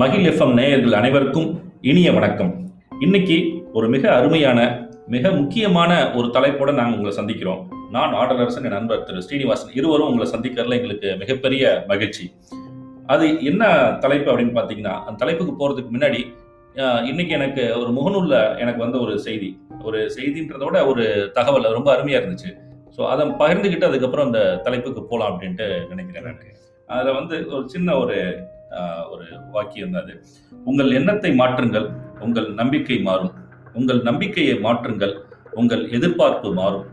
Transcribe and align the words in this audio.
மகிழ் 0.00 0.26
எஃப்எம் 0.28 0.52
நேயர்கள் 0.58 0.94
அனைவருக்கும் 0.98 1.48
இனிய 1.90 2.08
வணக்கம். 2.12 2.52
இன்னைக்கு 3.04 3.36
ஒரு 3.72 3.86
மிக 3.94 4.04
அருமையான 4.18 4.60
மிக 5.14 5.30
முக்கியமான 5.30 5.90
ஒரு 6.18 6.28
தலைப்போட 6.36 6.70
நாங்கள் 6.78 6.96
உங்களை 6.98 7.12
சந்திக்கிறோம். 7.18 7.60
நான் 7.94 8.12
ஆடலரசன் 8.20 8.66
என் 8.68 8.74
நண்பர் 8.76 9.02
திரு 9.08 9.22
ஸ்ரீனிவாசன் 9.26 9.74
இருவரும் 9.78 10.08
உங்களை 10.10 10.26
சந்திக்கிறதுல 10.32 10.78
எங்களுக்கு 10.78 11.10
மிகப்பெரிய 11.22 11.72
மகிழ்ச்சி. 11.90 12.24
அது 13.14 13.26
என்ன 13.50 13.68
தலைப்பு 14.04 14.30
அப்படின்னு 14.32 14.56
பார்த்தீங்கன்னா 14.58 14.94
அந்த 15.06 15.16
தலைப்புக்கு 15.24 15.54
போகிறதுக்கு 15.60 15.92
முன்னாடி 15.96 16.22
இன்னைக்கு 17.10 17.34
எனக்கு 17.40 17.66
ஒரு 17.80 17.90
முகநூல்ல 17.98 18.38
எனக்கு 18.64 18.82
வந்த 18.84 18.98
ஒரு 18.98 19.14
செய்தி. 19.26 19.50
ஒரு 19.88 20.00
செய்தின்றத 20.16 20.64
விட 20.70 20.80
ஒரு 20.92 21.04
தகவல் 21.38 21.76
ரொம்ப 21.78 21.90
அருமையாக 21.96 22.22
இருந்துச்சு. 22.22 22.52
ஸோ 22.96 23.02
அதை 23.12 23.26
பகிர்ந்துக்கிட்டு 23.44 23.90
அதுக்கப்புறம் 23.90 24.28
அந்த 24.30 24.40
தலைப்புக்கு 24.64 25.04
போகலாம் 25.12 25.30
அப்படின்ட்டு 25.32 25.68
நினைக்கிறேன் 25.92 26.26
நான். 26.30 26.42
அதில் 26.88 27.16
வந்து 27.20 27.36
ஒரு 27.54 27.64
சின்ன 27.68 27.98
ஒரு 28.04 28.16
ஒரு 29.12 29.26
வாக்கியம் 29.54 29.94
தான் 29.94 30.04
அது. 30.04 30.14
உங்கள் 30.70 30.90
எண்ணத்தை 30.98 31.30
மாற்றுங்கள் 31.40 31.86
உங்கள் 32.26 32.48
நம்பிக்கை 32.60 32.98
மாறும். 33.08 33.34
உங்கள் 33.78 34.00
நம்பிக்கையை 34.08 34.56
மாற்றுங்கள் 34.66 35.14
உங்கள் 35.60 35.82
எதிர்பார்ப்பு 35.96 36.50
மாறும். 36.60 36.86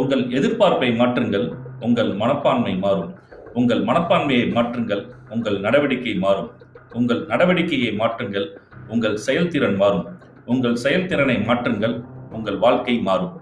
உங்கள் 0.00 0.24
எதிர்பார்ப்பை 0.38 0.90
மாற்றுங்கள் 1.00 1.46
உங்கள் 1.86 2.10
மனப்பான்மை 2.22 2.74
மாறும். 2.84 3.12
உங்கள் 3.60 3.82
மனப்பான்மையை 3.88 4.46
மாற்றுங்கள் 4.56 5.02
உங்கள் 5.34 5.58
நடவடிக்கை 5.66 6.14
மாறும். 6.24 6.50
உங்கள் 6.98 7.22
நடவடிக்கையை 7.32 7.92
மாற்றுங்கள் 8.00 8.46
உங்கள் 8.92 9.16
செயல்திறன் 9.26 9.78
மாறும். 9.82 10.06
உங்கள் 10.52 10.76
செயல்திறனை 10.84 11.36
மாற்றுங்கள் 11.48 11.94
உங்கள் 12.36 12.58
வாழ்க்கை 12.64 12.96
மாறும். 13.08 13.34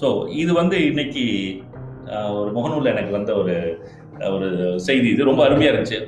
ஸோ 0.00 0.08
இது 0.42 0.52
வந்து 0.60 0.76
இன்னைக்கு 0.90 1.24
ஒரு 2.38 2.50
முகநூலில் 2.56 2.92
எனக்கு 2.92 3.12
வந்த 3.16 3.32
ஒரு 3.42 3.54
ஒரு 4.30 4.80
செய்தி 4.80 5.08
இது 5.08 5.24
ரொம்ப 5.24 5.48
அருமையா 5.48 5.70
இருந்துச்சு 5.72 5.98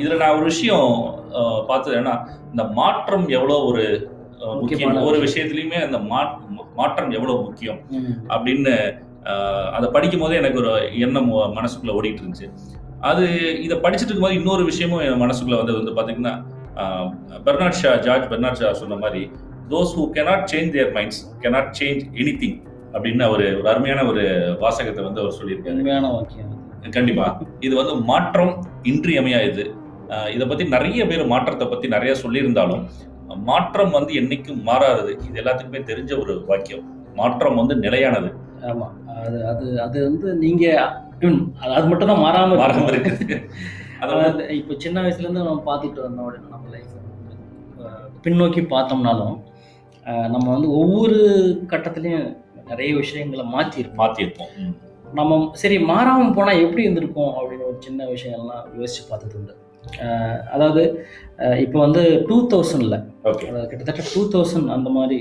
இதுல 0.00 0.16
நான் 0.16 0.36
ஒரு 0.36 0.44
விஷயம் 0.44 0.90
பார்த்தது 1.66 1.96
என்ன 1.96 2.12
இந்த 2.50 2.64
மாற்றம் 2.64 3.28
எவ்வளோ 3.28 3.56
ஒரு 3.64 4.10
முக்கியம் 4.60 4.96
ஒரு 5.08 5.18
விஷயம். 5.18 5.26
விஷயத்துலையுமே 5.26 5.78
அந்த 5.84 5.98
மாற்றம் 6.74 7.10
எவ்வளோ 7.10 7.34
முக்கியம். 7.42 7.78
அப்படின்னு 8.28 8.74
அதை 9.72 9.88
படிக்கும் 9.92 10.20
போதே 10.20 10.36
எனக்கு 10.36 10.58
ஒரு 10.58 10.72
எண்ணம் 10.98 11.30
மனசுக்குள்ள 11.58 11.94
ஓடிட்டு 11.98 12.22
இருந்துச்சு 12.22 12.48
அது 13.00 13.24
இதை 13.62 13.76
படிச்சுட்டு 13.78 14.12
இருக்கும்போது 14.12 14.34
இன்னொரு 14.34 14.64
விஷயமும் 14.64 15.00
என் 15.00 15.22
மனசுக்குள்ள 15.22 15.56
வந்து 15.56 15.76
வந்து 15.78 15.92
பார்த்தீங்கன்னா 15.92 16.34
Bernard 17.44 17.72
Shaw 17.72 17.96
George 17.96 18.30
Bernard 18.32 18.52
Shaw 18.52 18.72
சொன்ன 18.72 18.96
மாதிரி 18.96 19.30
those 19.68 19.94
who 19.98 20.04
cannot 20.16 20.42
change 20.52 20.70
their 20.70 20.92
minds 20.92 21.20
cannot 21.42 21.68
change 21.80 22.02
any 22.20 22.50
அப்படின்னு 22.92 23.28
ஒரு 23.28 23.58
ஒரு 23.58 23.68
அருமையான 23.68 24.04
ஒரு 24.06 24.22
வாசகத்தை 24.60 25.04
வந்து 25.04 25.20
அவர் 25.20 25.38
சொல்லியிருக்காரு 25.40 26.12
வாக்கியம். 26.12 26.52
கண்டிப்பா. 26.94 27.26
இது 27.60 27.74
வந்து 27.76 27.94
மாற்றம் 28.10 28.52
இன்றியமையாது 28.82 29.64
இதை. 30.34 30.46
பத்தி 30.50 30.64
நிறைய 30.74 31.00
பேர் 31.06 31.24
மாற்றத்தை 31.26 31.66
பத்தி 31.68 31.86
நிறைய 31.88 32.12
சொல்லியிருந்தாலும் 32.22 32.82
மாற்றம் 33.48 33.90
வந்து 33.90 34.12
என்னைக்கும் 34.14 34.60
மாறாதது. 34.62 35.12
இது 35.28 35.40
எல்லாத்துக்குமே 35.42 35.80
தெரிஞ்ச 35.88 36.12
ஒரு 36.18 36.34
வாக்கியம். 36.50 36.84
மாற்றம் 37.14 37.58
வந்து 37.60 37.74
நிலையானது. 37.76 38.28
ஆமா. 38.70 38.86
அது 39.22 39.38
அது 39.46 39.66
அது 39.80 39.98
வந்து 40.08 40.28
நீங்க 40.34 40.64
அது 41.76 41.86
மட்டும் 41.88 42.10
தான் 42.12 42.22
மாறாம 42.24 42.56
மாறாம 42.62 42.88
இருக்கும். 42.92 43.16
இருக்கு. 43.16 43.36
அதை 44.00 44.10
வந்து 44.14 44.28
அதாவது 44.28 44.56
இப்போ 44.56 44.74
சின்ன 44.78 45.02
வயசுல 45.02 45.26
இருந்து 45.26 45.44
நம்ம 45.44 45.62
பார்த்துட்டு 45.68 46.00
வந்தோம் 46.06 46.26
அப்படின்னா 46.26 46.50
நம்ம 46.50 46.72
லைஃப் 46.74 46.92
பின்னோக்கி 48.24 48.62
பார்த்தோம்னாலும் 48.72 49.36
நம்ம 50.34 50.46
வந்து 50.52 50.68
ஒவ்வொரு 50.80 51.18
கட்டத்துலயும் 51.66 52.26
நிறைய 52.66 52.90
விஷயங்களை 52.96 53.44
மாற்றிருப்போம் 53.54 54.00
மாத்திருப்போம். 54.02 54.52
ம். 54.58 54.74
நம்ம 55.18 55.38
சரி 55.52 55.76
மாறாம 55.90 56.32
போனா 56.34 56.52
எப்படி 56.64 56.82
இருந்திருக்கும் 56.82 57.32
அப்படின்னு 57.38 57.68
ஒரு 57.68 57.78
சின்ன 57.78 58.06
விஷயங்கள்லாம் 58.06 58.66
யோசிச்சு 58.78 59.02
பார்த்தது 59.08 59.38
உண்டு 59.38 59.54
அதாவது 60.54 60.82
இப்போ 61.64 61.78
வந்து 61.78 62.02
டூ 62.28 62.36
தௌசண்ட்ல 62.52 62.96
கிட்டத்தட்ட 63.70 64.04
டூ 64.14 64.22
தௌசண்ட் 64.34 64.74
அந்த 64.76 64.90
மாதிரி 64.90 65.18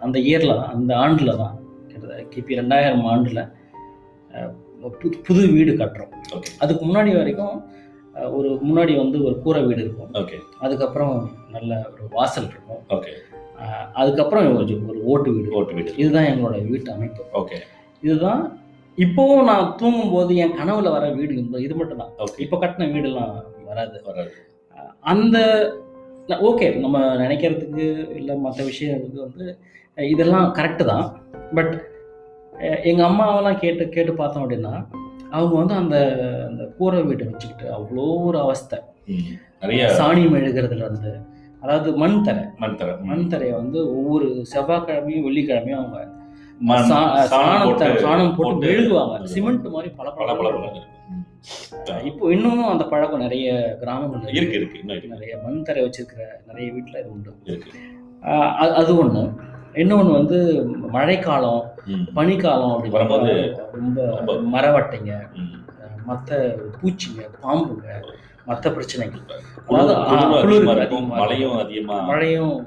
அந்த 0.00 0.16
இயரில் 0.18 0.58
தான் 0.60 0.72
அந்த 0.76 0.92
ஆண்டில் 0.96 1.38
தான் 1.42 1.54
கிட்டத்தட்ட 1.86 2.24
கிபி 2.34 2.58
ரெண்டாயிரம் 2.60 3.06
ஆண்டில் 3.12 3.42
புது 5.00 5.16
புது 5.26 5.42
வீடு 5.56 5.72
கட்டுறோம். 5.80 6.12
ஓகே 6.36 6.50
அதுக்கு 6.64 6.82
முன்னாடி 6.86 7.10
வரைக்கும் 7.18 7.56
ஒரு 8.36 8.48
முன்னாடி 8.66 8.92
வந்து 9.02 9.18
ஒரு 9.26 9.36
கூரை 9.44 9.62
வீடு 9.68 9.80
இருக்கும். 9.84 10.10
ஓகே 10.20 10.38
அதுக்கப்புறம் 10.64 11.14
நல்ல 11.54 11.70
ஒரு 11.92 12.08
வாசல் 12.16 12.48
இருக்கும். 12.52 12.82
ஓகே 12.96 13.12
அதுக்கப்புறம் 14.00 14.56
ஒரு 14.60 14.74
ஒரு 14.90 14.98
ஓட்டு 15.12 15.30
வீடு. 15.34 15.48
ஓட்டு 15.58 15.74
வீடு. 15.74 15.90
இதுதான் 16.02 16.28
எங்களோட 16.32 16.56
வீட்டு 16.70 16.92
அமைப்பு. 16.92 17.24
ஓகே 17.40 17.58
இதுதான் 18.00 18.42
இப்போவும் 18.98 19.48
நான் 19.50 19.70
தூங்கும்போது 19.80 20.32
என் 20.42 20.56
கனவுல 20.58 20.90
வர 20.96 21.04
வீடு 21.18 21.32
இது 21.66 21.74
மட்டும் 21.80 22.00
தான். 22.02 22.12
இப்போ 22.44 22.56
கட்டின 22.62 22.88
வீடெல்லாம் 22.94 23.32
வராது. 23.70 23.96
வராது. 24.08 24.30
அந்த 25.12 25.38
ஓகே 26.48 26.66
நம்ம 26.84 26.98
நினைக்கிறதுக்கு 27.22 27.84
இல்லை 28.18 28.34
மற்ற 28.44 28.60
விஷயத்துக்கு 28.70 29.18
வந்து 29.26 29.44
இதெல்லாம் 29.98 30.46
கரெக்டு 30.58 30.84
தான். 30.92 31.06
பட் 31.56 31.74
எங்கள் 32.90 33.06
அம்மாவெல்லாம் 33.08 33.60
கேட்டு 33.64 33.84
கேட்டு 33.96 34.12
பார்த்தோம் 34.20 34.44
அப்படின்னா 34.44 34.74
அவங்க 35.36 35.54
வந்து 35.60 35.74
அந்த 35.82 35.96
அந்த 36.48 36.64
கூரை 36.78 37.00
வீட்டை 37.08 37.24
வச்சுக்கிட்டு 37.30 37.66
அவ்வளோ 37.76 38.08
ஒரு 38.28 38.38
அவஸ்தை. 38.46 38.78
நிறைய 39.62 39.86
சாணி 39.98 40.24
மெழுகிறதுல 40.34 40.86
இருந்து 40.88 41.12
அதாவது 41.62 41.90
மண் 42.02 42.22
தரை. 42.26 42.44
மண் 42.62 42.76
தர. 42.80 42.90
மண் 43.10 43.28
தரையை 43.32 43.54
வந்து 43.62 43.78
ஒவ்வொரு 43.96 44.26
செவ்வாய்க்கிழமையும் 44.52 45.26
வெள்ளிக்கிழமையும் 45.26 45.80
அவங்க 45.82 45.98
சாணத்தை 47.30 47.96
சாணம் 47.96 48.36
போட்டு 48.36 48.66
மெழுகுவாங்க 48.66 49.24
சிமெண்ட் 49.24 49.66
மாதிரி 49.68 49.94
பல 49.94 50.10
பல 50.10 50.34
பல. 50.34 50.72
இப்போ 52.04 52.32
இன்னமும் 52.32 52.68
அந்த 52.68 52.84
பழக்கம் 52.84 53.20
நிறைய 53.20 53.76
கிராமங்கள்ல 53.80 54.34
இருக்கு 54.34 54.54
இருக்கு 54.54 55.08
நிறைய 55.08 55.38
மண் 55.44 55.62
தரை 55.62 55.82
வச்சிருக்கிற 55.84 56.20
நிறைய 56.46 56.72
வீட்டில் 56.72 57.00
இது 57.00 57.10
உண்டு 57.10 57.34
அது- 58.60 58.98
ஒன்று 58.98 59.30
இன்னொன்று 59.74 60.12
வந்து 60.12 60.64
மழைக்காலம். 60.66 61.64
பனிக்காலம் 62.14 62.72
அப்படின்னு 62.74 62.90
வரும்போது 62.90 63.56
ரொம்ப 63.72 64.02
மரவட்டைங்க. 64.34 65.28
மற்ற 66.04 66.56
பூச்சிங்க 66.82 67.28
பாம்புங்க 67.42 67.86
மற்ற 68.44 68.72
பிரச்சனைகள் 68.72 69.20
அதாவது. 69.66 70.24
மழையும் 71.06 71.56
அதிகமா 71.56 72.00
மழையும். 72.00 72.66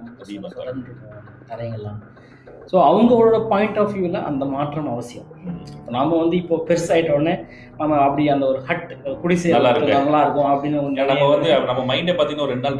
தொடர்ந்து 0.50 0.96
தரைங்கள்லாம் 1.48 2.00
ஸோ 2.72 2.76
அவங்களோட 2.88 3.38
பாயிண்ட் 3.48 3.78
ஆஃப் 3.78 3.92
வியூவில் 3.94 4.26
அந்த 4.30 4.44
மாற்றம் 4.46 4.90
அவசியம் 4.94 5.28
நாம 5.96 6.18
வந்து 6.18 6.36
இப்போ 6.38 6.56
பெருசாயிட்ட 6.68 7.12
உடனே 7.18 7.36
நம்ம 7.78 8.00
அப்படி 8.00 8.24
அந்த 8.34 8.46
ஒரு 8.46 8.60
ஹட் 8.68 8.90
குடிசை 9.22 9.52
நல்லா 9.52 9.70
இருக்கு. 9.72 9.94
நல்லா 10.00 10.22
இருக்கும் 10.24 10.50
அப்படின்னு 10.54 10.80
ஒரு 10.82 11.08
நம்ம 11.12 11.28
வந்து 11.34 11.50
நம்ம 11.70 11.84
மைண்டே 11.92 12.16
பாத்தீங்கன்னா 12.18 12.46
ஒரு 12.48 12.56
ரெண்டு 12.56 12.68
நாள் 12.68 12.78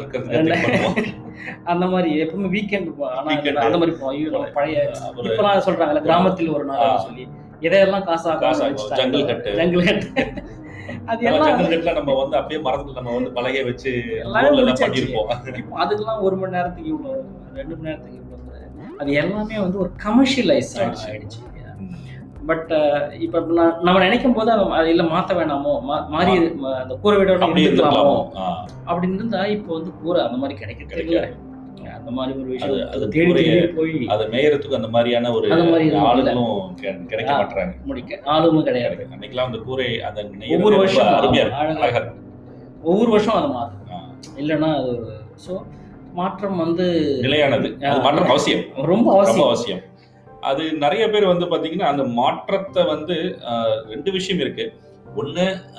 பண்ணுவோம். 0.68 0.98
அந்த 1.72 1.86
மாதிரி 1.86 2.10
எப்பவுமே 2.24 2.50
வீக்கெண்ட் 2.56 2.90
ஆனா 3.10 3.30
Weekend. 3.32 3.58
அந்த 3.66 3.78
மாதிரி 3.78 3.96
போவோம் 4.00 4.54
பழைய 4.58 4.78
ஒரு 5.18 5.28
இப்பெல்லாம் 5.30 5.66
சொல்றாங்கல்ல 5.68 6.04
கிராமத்தில் 6.08 6.54
ஒரு 6.58 6.68
நாள். 6.72 6.84
சொல்லி 7.08 7.26
இதையெல்லாம் 7.60 8.06
காசா 8.10 8.34
காசா 8.44 8.66
jungle 9.00 9.26
hut. 9.30 9.46
ஜங்கிள் 9.60 9.86
ஹட் 9.88 10.06
அது 11.12 11.26
எல்லாம் 11.30 11.98
நம்ம 12.00 12.14
வந்து 12.22 12.36
அப்படியே 12.40 12.60
மரத்துல 12.62 12.96
நம்ம 13.00 13.14
வந்து 13.18 13.32
பலகைய 13.38 13.64
வச்சு 13.66 13.92
எல்லாமே 14.24 14.50
அதுக்கெல்லாம் 15.84 16.24
ஒரு 16.28 16.36
மணி 16.36 16.56
நேரத்துக்கு 16.58 16.92
இவ்வளோ 16.96 17.14
ரெண்டு 17.56 17.76
மணி 17.76 17.90
நேரத்துக்கு 17.90 18.27
அது 18.98 19.12
எல்லாமே 19.22 19.58
வந்து 19.60 19.78
ஒரு 19.78 19.92
கமர்ஷியலைஸ் 20.04 20.72
ஆயிடுச்சு. 20.78 21.08
ஆயிடுச்சு. 21.10 21.42
பட் 22.50 22.70
இப்போ 23.26 23.38
நம்ம 23.86 23.96
நினைக்கும் 24.00 24.36
போது 24.36 24.50
அதை 24.76 24.90
இல்லை 24.92 25.06
மாற்ற 25.08 25.32
வேணாமோ? 25.40 25.74
மாறி 26.14 26.34
அந்த 26.78 26.94
கூரை 27.02 27.16
அப்படி 27.38 27.66
இருந்துக்கலாமோ 27.66 28.16
அப்படின்னு 28.88 29.18
இருந்தா 29.20 29.42
இப்போ 29.56 29.72
வந்து 29.78 29.92
கூரை 30.00 30.22
அந்த 30.24 30.38
மாதிரி 30.42 30.56
கிடைக்காது. 30.62 31.02
இல்லை 31.06 31.24
அந்த 31.98 32.12
மாதிரி 32.12 32.32
ஒரு 32.38 32.50
விஷயம். 32.52 32.90
அது 32.94 33.06
தேடி 33.10 33.34
போய் 33.76 33.92
அது 34.08 34.24
மேயறதுக்கு 34.32 34.80
அந்த 34.80 34.90
மாதிரியான 34.94 35.32
ஒரு 35.34 35.48
அந்த 35.56 35.66
மாதிரி 35.68 35.88
ஆளுங்களும் 36.04 36.54
கிடைக்க. 37.12 37.32
மாட்டாங்க 37.34 37.74
முடிக்க 37.86 38.20
ஆளுமே 38.34 38.62
கிடையாது. 38.64 39.02
அன்னைக்கெல்லாம் 39.14 39.50
அந்த 39.50 39.60
கூரை 39.68 39.90
அந்த 40.10 40.20
ஒவ்வொரு 40.56 40.78
வருஷம் 40.82 41.12
அருமையா 41.18 41.44
இருக்கும். 41.44 41.82
அழகா 41.82 42.02
ஒவ்வொரு 42.86 43.10
வருஷம் 43.12 43.38
அதை 43.38 43.50
மாற்றும் 43.52 43.84
ஆ, 43.92 44.00
இல்லைன்னா 44.40 44.70
அது 44.80 44.92
ஸோ 45.46 45.54
மாற்றம் 46.18 46.58
வந்து 46.58 46.86
நிலையானது. 47.22 47.68
அது 47.90 48.00
மாற்றம் 48.02 48.30
அவசியம். 48.30 48.64
ரொம்ப 48.84 49.08
அவசியம். 49.14 49.48
அவசியம். 49.48 49.82
அது 50.42 50.64
நிறைய 50.78 51.10
பேர் 51.10 51.26
வந்து 51.26 51.46
பாத்தீங்கன்னா 51.46 51.88
அந்த 51.88 52.04
மாற்றத்தை 52.20 52.84
வந்து 52.86 53.16
ரெண்டு 53.90 54.12
விஷயம் 54.12 54.40
இருக்கு. 54.40 54.66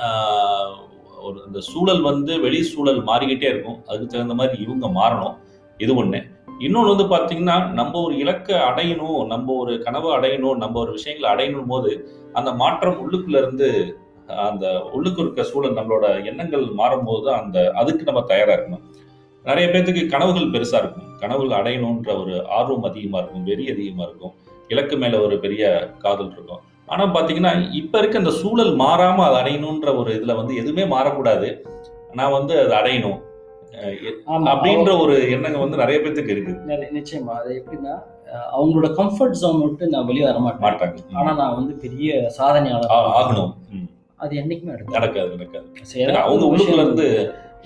ஆஹ், 0.06 0.74
ஒரு 1.18 1.38
இந்த 1.46 1.60
சூழல் 1.60 2.00
வந்து 2.00 2.40
வெளி 2.40 2.62
சூழல் 2.62 3.00
மாறிக்கிட்டே 3.02 3.48
இருக்கும். 3.48 3.78
அதுக்கு 3.86 4.06
தகுந்த 4.06 4.34
மாதிரி 4.34 4.62
இவங்க 4.62 4.86
மாறணும். 5.00 5.36
இது 5.80 6.02
ஒண்ணு. 6.02 6.20
இன்னொன்று 6.60 6.92
வந்து 6.94 7.04
பாத்தீங்கன்னா 7.04 7.56
நம்ம 7.72 8.00
ஒரு 8.00 8.18
இலக்கை 8.18 8.56
அடையணும் 8.68 9.26
நம்ம 9.26 9.52
ஒரு 9.52 9.82
கனவை 9.82 10.10
அடையணும் 10.12 10.56
நம்ம 10.56 10.78
ஒரு 10.80 10.92
விஷயங்களை 10.92 11.28
அடையணும் 11.34 11.66
போது 11.66 11.90
அந்த 12.32 12.52
மாற்றம் 12.52 13.00
உள்ளுக்குள்ள 13.02 13.36
இருந்து 13.36 13.68
அந்த 14.46 14.64
உள்ளுக்கு 14.92 15.20
இருக்க 15.20 15.42
சூழல் 15.42 15.76
நம்மளோட 15.76 16.24
எண்ணங்கள் 16.24 16.64
மாறும்போது 16.80 17.24
தான் 17.24 17.42
அந்த 17.42 17.58
அதுக்கு 17.74 18.02
நம்ம 18.04 18.20
தயாரா 18.22 18.54
இருக்கணும். 18.54 18.84
நிறைய 19.48 19.66
பேர்த்துக்கு 19.68 20.02
கனவுகள் 20.06 20.50
பெருசா 20.50 20.78
இருக்கும். 20.78 21.06
கனவுகள் 21.20 21.58
அடையணுன்ற 21.60 22.08
ஒரு 22.22 22.34
ஆர்வம் 22.48 22.82
அதிகமா 22.82 23.18
இருக்கும் 23.18 23.44
வெறி 23.44 23.70
அதிகமா 23.70 24.02
இருக்கும் 24.02 24.34
இலக்கு 24.68 24.96
மேல 24.96 25.20
ஒரு 25.20 25.36
பெரிய 25.38 25.62
காதல் 25.98 26.32
இருக்கும். 26.32 26.60
ஆனா 26.86 27.04
பாத்தீங்கன்னா 27.14 27.52
இப்ப 27.72 27.98
இருக்க 27.98 28.18
அந்த 28.18 28.30
சூழல் 28.30 28.72
மாறாம 28.76 29.18
அதை 29.28 29.38
அடையணுன்ற 29.40 29.96
ஒரு 29.96 30.10
இதுல 30.14 30.34
வந்து 30.36 30.56
எதுவுமே 30.56 30.84
மாறக்கூடாது. 30.96 31.48
நான் 32.12 32.32
வந்து 32.32 32.54
அதை 32.60 32.74
அடையணும். 32.78 33.18
அப்படின்ற 34.52 35.00
ஒரு 35.00 35.14
எண்ணங்கள் 35.30 35.60
வந்து 35.60 35.76
நிறைய 35.76 35.98
பேத்துக்கு 36.00 36.34
இருக்கு. 36.34 36.54
நிச்சயமா. 36.98 37.32
அது 37.40 37.50
எப்படின்னா 37.58 37.94
அவங்களோட 38.56 38.86
கம்ஃபர்ட் 39.00 39.38
ஜோன் 39.42 39.60
விட்டு 39.62 39.86
நான் 39.88 40.06
வெளியே 40.06 40.24
வர 40.24 40.38
மாட்டேன். 40.38 40.66
மாட்டாங்க. 40.66 40.96
ஆனா 41.12 41.32
நான் 41.34 41.54
வந்து 41.54 41.74
பெரிய 41.74 42.32
சாதனையாளர். 42.38 42.94
ஆகணும். 43.20 43.52
அது 44.16 44.34
என்னைக்குமே 44.36 44.70
நடக்காது. 44.86 45.28
நடக்காது 45.36 46.16
அவங்க 46.22 46.44
உள்ளுக்குள்ள 46.46 46.82
இருந்து 46.82 47.06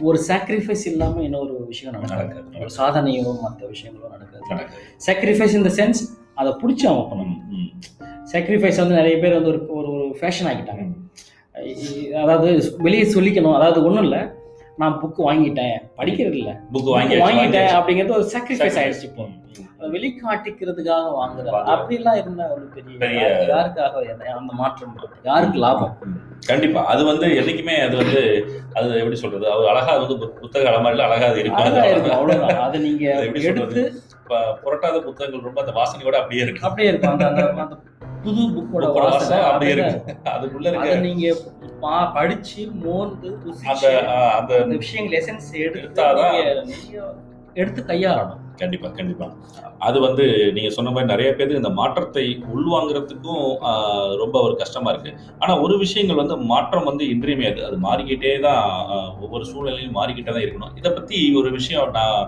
ஒரு 0.01 0.25
சாக்ரிஃபைஸ் 0.29 0.87
இல்லாம 0.87 1.23
இன்னொரு 1.23 1.65
விஷயம் 1.67 2.01
நடக்காது. 2.01 2.25
நடக்காது. 2.25 2.59
ஒரு 2.59 2.71
சாதனையோ 2.79 3.41
மற்ற 3.41 3.67
விஷயங்களோ 3.67 4.11
நடக்காது. 4.11 4.75
சாக்ரிஃபைஸ் 5.07 5.55
இந்த 5.55 5.69
சென்ஸ் 5.69 6.21
அதை 6.35 6.53
பிடிச்சி 6.53 6.87
அவன் 6.87 7.19
பண்ணணும். 7.19 7.71
சாக்ரிஃபைஸ் 8.33 8.77
வந்து 8.77 8.95
நிறைய 8.95 9.19
பேர் 9.19 9.33
வந்து 9.33 9.49
ஒரு 9.49 9.69
ஒரு 9.69 10.17
ஃபேஷன். 10.21 10.97
இ- 11.55 12.11
அதாவது 12.11 12.75
வெளியே 12.79 13.03
சொல்லிக்கணும். 13.03 13.55
அதாவது 13.55 13.85
ஒன்றும் 13.85 14.03
இல்லை. 14.03 14.19
நான் 14.77 15.01
புக் 15.03 15.21
வாங்கிட்டேன். 15.21 15.79
படிக்கிறது 15.97 16.37
இல்லை. 16.37 16.53
புக் 16.53 16.71
Book 16.73 16.85
வாங்கி 16.85 17.15
வாங்கிட்டேன் 17.15 17.61
அப்படிங்கிறது 17.61 18.11
ஒரு 18.11 18.31
சாக்ரிஃபைஸ் 18.33 18.79
ஆயிடுச்சு 18.79 19.03
இப்போ. 19.03 19.27
வெளிக்காட்டிக்கிறதுக்காக 19.95 21.07
வாங்குற 21.19 21.47
வாங்குற. 21.55 21.73
அப்படிலாம் 21.75 22.19
இருந்தா 22.23 22.45
ஒரு 22.57 22.65
பெரிய 22.75 23.21
யாருக்காக 23.53 24.05
அந்த 24.39 24.53
மாற்றம் 24.61 24.97
யாருக்கு 25.31 25.61
லாபம்? 25.65 25.95
கண்டிப்பா. 26.51 26.81
அது 26.93 27.03
வந்து 27.11 27.27
என்னைக்குமே 27.41 27.77
அது 27.87 27.97
வந்து 28.03 28.21
அது 28.79 28.99
எப்படி 29.03 29.19
சொல்றது? 29.23 29.47
அது 29.55 29.69
அழகா 29.73 29.91
அது 29.97 30.05
வந்து 30.07 30.29
புத்தக 30.43 30.71
அலமாரில 30.73 31.07
அழகா 31.09 31.29
அது 31.33 31.41
இருக்கும். 31.45 32.61
அது 32.67 32.79
நீங்க 32.89 33.05
எப்படி 33.29 33.85
புரட்டாத 34.65 34.97
புத்தகங்கள் 35.07 35.49
ரொம்ப 35.49 35.61
அந்த 35.65 35.73
வாசனையோட 35.81 36.17
அப்படியே 36.23 36.45
இருக்கு 36.47 36.67
அப்படியே 36.69 36.91
இருக்கும். 36.93 37.25
அந்த 37.31 37.79
புது 38.25 38.43
புக்கோட 38.57 38.89
வாசனை. 38.97 39.39
அப்படியே 39.47 39.73
இருக்கு 39.75 40.15
அதுக்குள்ள 40.35 40.67
அதை 40.73 40.77
இருக்க 40.81 41.07
நீங்க 41.09 41.35
படிச்சு 42.17 42.63
மோந்து 42.83 43.31
அந்த 43.73 43.87
அந்த 44.39 44.77
விஷயங்கள் 44.83 45.17
எசன்ஸ் 45.21 45.49
எடுத்து 45.65 45.83
எடுத்தாதான் 45.83 46.37
எடுத்து 47.63 47.81
கையாளணும். 47.89 48.39
கண்டிப்பா 48.63 48.89
கண்டிப்பா. 48.99 49.27
அது 49.87 49.99
வந்து 50.07 50.25
நீங்க 50.57 50.71
சொன்ன 50.77 50.91
மாதிரி 50.95 51.11
நிறைய 51.13 51.29
பேருக்கு 51.37 51.61
இந்த 51.63 51.73
மாற்றத்தை 51.81 52.25
உள்வாங்குறதுக்கும் 52.55 53.47
ரொம்ப 54.23 54.37
ஒரு 54.47 54.55
கஷ்டமா 54.63 54.91
இருக்கு. 54.95 55.13
ஆனா 55.43 55.53
ஒரு 55.65 55.77
விஷயங்கள் 55.85 56.21
வந்து 56.23 56.37
மாற்றம் 56.53 56.89
வந்து 56.91 57.05
இன்றியமையாது 57.15 57.61
அது 57.69 57.79
மாறிக்கிட்டே 57.87 58.35
தான் 58.47 58.63
ஒவ்வொரு 59.25 59.45
சூழ்நிலையும் 59.51 59.99
மாறிக்கிட்டே 60.01 60.33
தான் 60.33 60.45
இருக்கணும். 60.47 60.75
இதை 60.81 60.93
பத்தி 60.99 61.19
ஒரு 61.41 61.51
விஷயம் 61.59 61.95
நான் 61.99 62.19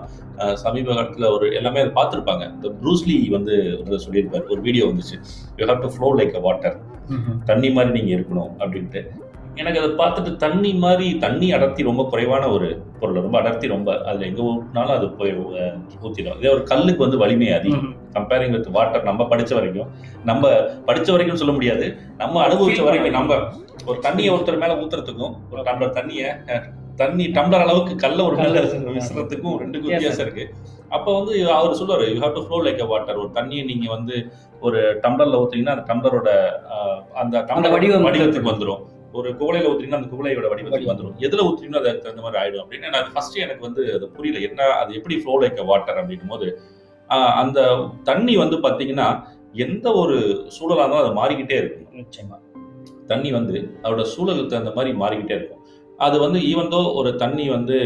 சமீப 0.63 0.87
காலத்துல 0.95 1.27
ஒரு 1.35 1.45
எல்லாமே 1.59 1.81
அதை 1.83 1.91
பார்த்துருப்பாங்க. 1.99 2.45
இந்த 2.55 2.69
ப்ரூஸ்லி 2.81 3.17
வந்து 3.37 3.53
சொல்லியிருப்பாரு. 4.05 4.45
ஒரு 4.55 4.61
வீடியோ 4.67 4.85
வந்துச்சு. 4.91 5.17
You 5.59 5.67
have 5.71 5.83
to 5.85 5.91
flow 5.95 6.09
like 6.21 6.35
a 6.39 6.43
water 6.47 6.77
தண்ணி 7.49 7.69
மாதிரி 7.77 7.91
நீங்க 7.97 8.11
இருக்கணும் 8.17 8.51
அப்படின்ட்டு. 8.63 9.01
எனக்கு 9.55 9.79
அதை 9.79 9.91
பார்த்துட்டு 9.99 10.35
தண்ணி 10.35 10.73
மாதிரி 10.73 11.07
தண்ணி 11.17 11.47
அடர்த்தி 11.51 11.83
ரொம்ப 11.83 12.03
குறைவான 12.11 12.43
ஒரு 12.47 12.67
பொருள். 12.99 13.19
ரொம்ப 13.21 13.37
அடர்த்தி 13.39 13.67
ரொம்ப. 13.67 13.89
அதுல 14.03 14.25
எங்க 14.25 14.41
ஊற்றினாலும் 14.51 14.95
அது 14.97 15.07
போய் 15.19 15.31
ஊத்திடும். 16.05 16.37
இதே 16.39 16.49
ஒரு 16.49 16.63
கல்லுக்கு 16.63 17.05
வந்து 17.05 17.17
வலிமை 17.17 17.47
அதிகம் 17.51 17.85
கம்பேரிங் 18.13 18.53
வித் 18.55 18.69
வாட்டர் 18.77 19.03
நம்ம 19.03 19.23
படிச்ச 19.23 19.53
வரைக்கும். 19.53 19.89
நம்ம 20.23 20.43
படிச்ச 20.87 21.09
வரைக்கும் 21.11 21.41
சொல்ல 21.41 21.53
முடியாது. 21.53 21.85
நம்ம 22.17 22.41
அனுபவிச்ச 22.47 22.79
Feel 22.79 22.87
வரைக்கும் 22.89 23.17
நம்ம 23.19 23.37
ஒரு 23.85 23.99
தண்ணியை 24.01 24.29
ஒருத்தர் 24.35 24.57
மேல 24.57 24.75
ஊத்துறதுக்கும் 24.75 25.33
ஒரு 25.51 25.61
டம்ளர் 25.61 25.89
தண்ணிய 25.89 26.21
தண்ணி 26.95 27.25
டம்ளர் 27.27 27.63
அளவுக்கு 27.65 27.95
கல்ல 27.95 28.19
ஒரு 28.23 28.35
மேல 28.35 28.53
கல்ல 28.65 28.91
விசுறதுக்கும் 28.97 29.57
ரெண்டுக்கும் 29.61 29.91
வித்தியாசம் 29.91 30.25
இருக்கு. 30.25 30.43
அப்ப 30.89 31.07
வந்து 31.17 31.33
அவர் 31.53 31.77
சொல்லுவாரு 31.79 32.05
you 32.13 32.19
have 32.21 32.33
to 32.33 32.43
flow 32.45 32.59
like 32.63 32.81
a 32.81 32.85
water 32.85 33.17
ஒரு 33.17 33.29
தண்ணியை 33.33 33.63
நீங்க 33.63 33.87
வந்து 33.89 34.15
ஒரு 34.59 34.79
டம்ளர்ல 35.03 35.39
ஊத்துறீங்கன்னா 35.41 35.75
அந்த 35.75 35.85
டம்ளரோட 35.89 36.29
அந்த 37.13 37.45
டம்ளர் 37.49 37.73
வடிவத்துக்கு 38.07 38.51
வந்துரும். 38.53 38.83
ஒரு 39.17 39.29
குவளையில 39.39 39.69
ஊத்துறீங்கன்னா 39.71 39.99
அந்த 40.01 40.09
குவளையோட 40.13 40.47
வடிவத்துக்கு. 40.51 40.91
வந்துரும். 40.91 41.17
எதுல 41.27 41.43
ஊத்துறீங்களோ 41.47 41.79
அதுக்கு 41.81 42.05
தகுந்த 42.05 42.23
மாதிரி 42.25 42.39
ஆயிடும் 42.41 42.63
அப்படின்னு 42.63 42.93
நான் 42.95 43.11
ஃபர்ஸ்ட் 43.13 43.37
எனக்கு 43.45 43.63
வந்து 43.67 43.83
அது 43.97 44.07
புரியல. 44.15 44.39
என்ன 44.47 44.69
அது 44.81 44.91
எப்படி 44.99 45.17
ஃப்ளோ 45.21 45.35
லைக் 45.43 45.61
வாட்டர் 45.71 45.99
அப்படின்னும் 46.01 46.33
போது 46.35 46.47
அந்த 47.41 47.59
தண்ணி 48.09 48.35
வந்து 48.43 48.57
பாத்தீங்கன்னா 48.65 49.07
எந்த 49.65 49.87
ஒரு 50.01 50.15
சூழலா 50.55 50.83
இருந்தாலும் 50.83 51.03
அது 51.03 51.11
மாறிக்கிட்டே 51.19 51.57
இருக்கும். 51.61 51.89
நிச்சயமா. 52.01 52.37
தண்ணி 53.11 53.29
வந்து 53.37 53.55
அதோட 53.83 54.03
சூழலுக்கு 54.13 54.51
தகுந்த 54.53 54.71
மாதிரி 54.77 54.93
மாறிக்கிட்டே 55.01 55.35
இருக்கும். 55.39 55.61
அது 55.99 56.15
வந்து 56.23 56.39
ஈவந்தோ 56.51 56.79
ஒரு 56.99 57.09
தண்ணி 57.23 57.45
வந்து 57.55 57.77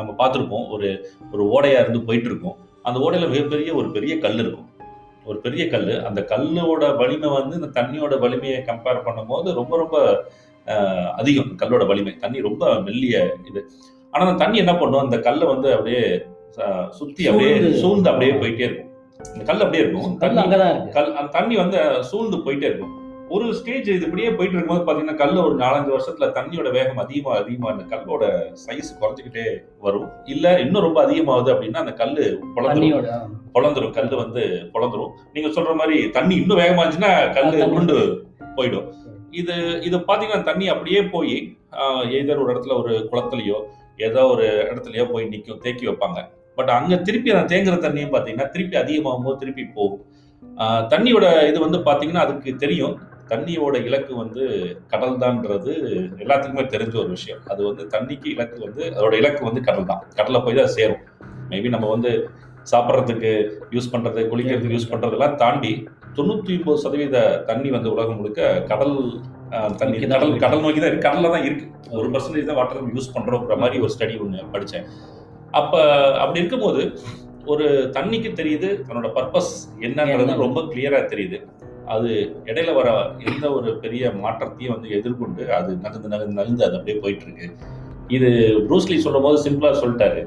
நம்ம 0.00 0.10
பார்த்துருப்போம் 0.18 0.66
ஒரு 0.74 0.88
ஒரு 1.32 1.44
ஓடையா 1.54 1.78
இருந்து 1.84 2.00
போயிட்டு 2.08 2.28
இருக்கும் 2.30 2.58
அந்த 2.88 2.98
ஓடையில 3.06 3.26
மிகப்பெரிய 3.32 3.70
ஒரு 3.80 3.88
பெரிய 3.96 4.12
கல் 4.24 4.40
இருக்கும். 4.42 4.68
ஒரு 5.30 5.38
பெரிய 5.44 5.64
கல் 5.72 5.90
அந்த 6.08 6.20
கல்லோட 6.30 6.84
வலிமை 7.00 7.28
வந்து 7.38 7.54
இந்த 7.58 7.68
தண்ணியோட 7.76 8.14
வலிமையை 8.24 8.60
கம்பேர் 8.70 9.04
பண்ணும்போது 9.06 9.48
ரொம்ப 9.58 9.74
ரொம்ப 9.82 9.96
அதிகம் 11.20 11.52
கல்லோட 11.62 11.86
வலிமை. 11.86 12.14
தண்ணி 12.16 12.40
ரொம்ப 12.48 12.64
மெல்லிய 12.86 13.16
இது. 13.50 13.62
ஆனா 14.10 14.22
அந்த 14.26 14.38
தண்ணி 14.44 14.58
என்ன 14.64 14.74
பண்ணும்? 14.76 15.04
அந்த 15.06 15.18
கல்லை 15.26 15.46
வந்து 15.46 15.68
அப்படியே 15.76 16.02
சுத்தி 16.90 17.28
அப்படியே 17.28 17.52
சூழ்ந்து. 17.82 18.10
அப்படியே 18.10 18.32
போயிட்டே 18.40 18.66
இருக்கும். 18.68 18.90
இந்த 19.34 19.44
கல் 19.48 19.62
அப்படியே 19.64 19.82
இருக்கும். 19.84 20.16
கல் 20.22 20.40
கல் 20.96 21.14
அந்த 21.18 21.30
தண்ணி 21.38 21.56
வந்து 21.62 21.78
சூழ்ந்து 22.10 22.38
போயிட்டே 22.46 22.68
இருக்கும். 22.70 22.96
ஒரு 23.34 23.44
ஸ்டேஜ் 23.58 23.86
இது 23.88 24.06
இப்படியே 24.06 24.30
போயிட்டு 24.38 24.56
இருக்கும்போது 24.56 24.86
பாத்தீங்கன்னா 24.86 25.14
கல்ல 25.20 25.44
ஒரு 25.44 25.54
நாலஞ்சு 25.56 25.92
வருஷத்துல 25.92 26.26
தண்ணியோட 26.38 26.70
வேகம் 26.72 27.00
அதிகமா 27.04 27.36
அதிகமா 27.36 27.68
அந்த 27.74 27.84
கல்லோட 27.92 28.24
சைஸ் 28.64 28.90
குறைஞ்சிக்கிட்டே 29.00 29.44
வரும். 29.78 30.08
இல்ல 30.24 30.46
இன்னும் 30.64 30.84
ரொம்ப 30.86 30.98
அதிகமாகுது 31.06 31.52
அப்படின்னா 31.52 31.80
அந்த 31.84 31.94
கல்லு 32.00 32.24
பொழந்துரும் 32.56 33.06
பொழந்துரும் 33.54 33.94
கல்லு 33.98 34.16
வந்து 34.22 34.44
பொழந்துரும் 34.74 35.14
நீங்க 35.32 35.48
சொல்ற 35.56 35.72
மாதிரி 35.80 35.96
தண்ணி 36.18 36.36
இன்னும் 36.42 36.58
வேகமா 36.58 36.82
இருந்துச்சுன்னா 36.82 37.14
தண்ணி. 37.38 37.62
உருண்டு 37.76 37.96
போயிடும். 38.56 38.86
இது 39.40 39.54
இது 39.88 39.96
பார்த்தீங்கன்னா 40.08 40.48
தண்ணி 40.50 40.66
அப்படியே 40.74 41.00
போய் 41.14 41.36
எதர் 42.20 42.42
ஒரு 42.42 42.50
இடத்துல 42.54 42.76
ஒரு 42.82 42.94
குளத்துலையோ 43.10 43.58
ஏதோ 44.06 44.22
ஒரு 44.34 44.46
இடத்துலையோ 44.70 45.04
போய் 45.12 45.30
நிற்கும் 45.32 45.62
தேக்கி 45.64 45.84
வைப்பாங்க. 45.88 46.20
பட் 46.58 46.70
அங்கே 46.76 46.96
திருப்பி 47.06 47.32
அந்த 47.32 47.44
தேங்குற 47.52 47.76
தண்ணியும் 47.84 48.12
பார்த்தீங்கன்னா 48.14 48.48
திருப்பி 48.54 48.76
அதிகமாகும் 48.82 49.26
போது 49.26 49.40
திருப்பி 49.42 49.64
போகும். 49.78 50.02
தண்ணியோட 50.92 51.26
இது 51.50 51.58
வந்து 51.66 51.78
பார்த்தீங்கன்னா 51.88 52.24
அதுக்கு 52.26 52.50
தெரியும். 52.64 52.94
தண்ணியோட 53.32 53.76
இலக்கு 53.88 54.12
வந்து 54.22 54.42
கடல் 54.92 55.20
தான்ன்றது 55.22 55.72
எல்லாத்துக்குமே 56.22 56.64
தெரிஞ்ச 56.74 56.94
ஒரு 57.02 57.10
விஷயம். 57.16 57.40
அது 57.52 57.60
வந்து 57.68 57.82
தண்ணிக்கு 57.94 58.28
இலக்கு 58.34 58.58
வந்து 58.66 58.82
அதோட 58.96 59.14
இலக்கு 59.22 59.42
வந்து 59.48 59.62
கடல் 59.68 59.88
தான் 59.90 60.02
கடலை 60.18 60.40
போய் 60.46 60.58
தான் 60.60 60.74
சேரும். 60.76 61.02
மேபி 61.52 61.70
நம்ம 61.76 61.88
வந்து 61.94 62.12
சாப்பிட்றதுக்கு 62.72 63.30
யூஸ் 63.76 63.92
பண்ணுறது 63.92 64.20
குளிக்கிறதுக்கு 64.32 64.76
யூஸ் 64.76 64.90
பண்ணுறதெல்லாம் 64.92 65.38
தாண்டி 65.42 65.72
தொண்ணூத்தி 66.16 66.52
ஒன்பது 66.58 66.82
சதவீத 66.84 67.18
தண்ணி 67.48 67.68
வந்து 67.76 67.88
உலகம் 67.94 68.18
முழுக்க 68.18 68.40
கடல் 68.70 68.96
தண்ணி 69.80 69.96
கடல். 70.12 70.32
கடல் 70.44 70.62
நோக்கி 70.64 70.80
தான் 70.80 70.90
இருக்கு. 70.90 71.06
கடல்ல 71.08 71.30
தான் 71.34 71.44
இருக்கு. 71.48 71.66
ஒரு 71.98 72.08
பர்சன்டேஜ் 72.14 72.48
தான் 72.50 72.58
வாட்டர் 72.60 72.92
யூஸ் 72.96 73.12
பண்றோங்கிற 73.16 73.56
மாதிரி 73.62 73.82
ஒரு 73.84 73.92
ஸ்டடி 73.94 74.14
ஒன்று 74.24 74.46
படித்தேன் 74.54 74.86
அப்ப 75.60 75.72
அப்படி 76.22 76.40
இருக்கும்போது 76.42 76.82
ஒரு 77.52 77.66
தண்ணிக்கு 77.96 78.30
தெரியுது 78.40 78.68
தன்னோட 78.86 79.08
பர்பஸ் 79.16 79.52
என்னன்றது 79.86 80.24
என்ன? 80.24 80.36
ரொம்ப 80.44 80.58
கிளியரா 80.72 81.00
தெரியுது. 81.12 81.38
அது 81.94 82.10
இடையில 82.50 82.72
வர 82.78 82.88
எந்த 83.30 83.44
ஒரு 83.56 83.70
பெரிய 83.84 84.12
மாற்றத்தையும் 84.24 84.74
வந்து 84.74 84.88
எதிர்கொண்டு 84.98 85.44
அது 85.58 85.70
நகர்ந்து 85.84 86.12
நகர்ந்து 86.12 86.38
நகர்ந்து 86.40 86.66
அது 86.66 86.76
அப்படியே 86.78 86.98
போயிட்டு 87.04 87.26
இருக்கு 87.26 87.48
இது 88.16 88.28
ப்ரூஸ்லி 88.68 88.96
சொல்லும் 89.06 89.26
போது 89.26 89.38
சிம்பிளா 89.46 89.72
சொல்லிட்டாரு. 89.82 90.22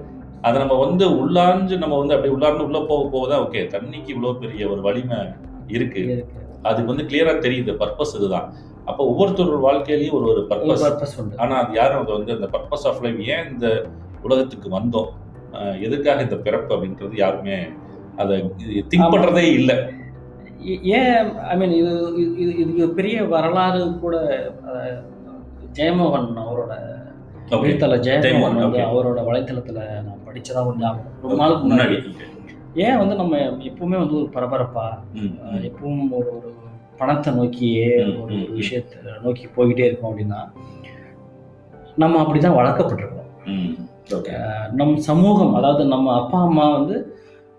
அதை 0.47 0.55
நம்ம 0.63 0.75
வந்து 0.85 1.05
உள்ளாஞ்சு 1.21 1.75
நம்ம 1.83 1.95
வந்து 2.01 2.15
அப்படியே 2.15 2.33
உள்ளார்ந்து 2.35 2.65
உள்ள 2.67 2.79
போக 2.91 3.03
போக 3.13 3.25
தான் 3.31 3.43
ஓகே 3.45 3.61
தண்ணிக்கு 3.75 4.11
இவ்வளவு 4.15 4.41
பெரிய 4.43 4.63
ஒரு 4.73 4.81
வலிமை 4.87 5.19
இருக்கு. 5.67 6.27
அதுக்கு 6.63 6.95
வந்து 6.95 7.03
கிளியரா 7.03 7.29
தெரியுது 7.29 7.75
பர்பஸ் 7.79 8.15
இதுதான். 8.15 8.53
அப்போ 8.85 9.15
ஒவ்வொருத்தரோட 9.15 9.59
வாழ்க்கையிலயும் 9.59 10.11
ஒரு 10.11 10.29
ஒரு 10.29 10.45
பர்பஸ் 10.49 10.83
பர்பஸ் 10.83 11.21
உண்டு. 11.21 11.37
ஆனா 11.37 11.63
அது 11.63 11.73
யாரும் 11.73 12.01
அது 12.01 12.11
வந்து 12.11 12.33
அந்த 12.33 12.47
பர்பஸ் 12.47 12.87
ஆஃப் 12.87 13.01
லைஃப் 13.01 13.19
ஏன் 13.19 13.51
இந்த 13.51 13.85
உலகத்துக்கு 14.23 14.79
வந்தோம்? 14.79 15.07
எதுக்காக 15.81 16.21
இந்த 16.21 16.35
பிறப்பு 16.35 16.75
அப்படின்றது 16.75 17.17
யாருமே 17.17 17.57
அதை 18.17 18.51
திங்க். 18.69 18.99
பண்றதே 18.99 19.53
இல்லை. 19.53 19.75
ஏன் 20.83 21.37
ஐ 21.37 21.57
மீன் 21.57 21.71
இது 21.71 22.17
இது- 22.17 22.37
இது 22.37 22.57
இதுக்கு 22.57 22.89
பெரிய 22.89 23.23
வரலாறு 23.23 23.99
கூட 23.99 24.45
ஜெயமோகன் 25.73 26.33
அவரோட 26.35 26.75
எழுத்தாளர் 27.49 27.99
ஜெயமோகன் 27.99 28.03
ஜெயமோகன், 28.03 28.55
வந்து. 28.55 28.77
அவரோட 28.77 29.17
வலைத்தளத்துல 29.17 30.03
நான் 30.03 30.19
படிச்சதா 30.27 30.65
ஒரு 30.65 30.77
ஞாபகம் 30.77 31.05
ரொம்ப 31.21 31.35
நாளுக்கு 31.35 31.73
முன்னாடி. 31.73 32.03
ஏன் 32.83 32.99
வந்து 33.01 33.15
நம்ம 33.19 33.37
எப்பவுமே 33.69 33.97
வந்து 34.01 34.15
ஒரு 34.21 34.29
பரபரப்பா 34.35 34.85
எப்பவும் 35.67 36.05
ஒரு 36.19 36.29
ஒரு 36.37 36.49
பணத்தை 36.99 37.29
நோக்கியே 37.37 37.89
ஒரு. 38.21 38.37
விஷயத்தை 38.59 39.13
நோக்கி 39.25 39.45
போய்கிட்டே 39.55 39.87
இருக்கோம் 39.87 40.11
அப்படின்னா 40.11 40.41
நம்ம 42.03 42.21
அப்படிதான் 42.21 42.57
வளர்க்கப்பட்டிருக்கோம். 42.59 43.21
நம் 44.79 44.95
சமூகம் 45.09 45.53
அதாவது 45.59 45.83
நம்ம 45.93 46.07
அப்பா 46.21 46.39
அம்மா 46.47 46.65
வந்து 46.77 46.95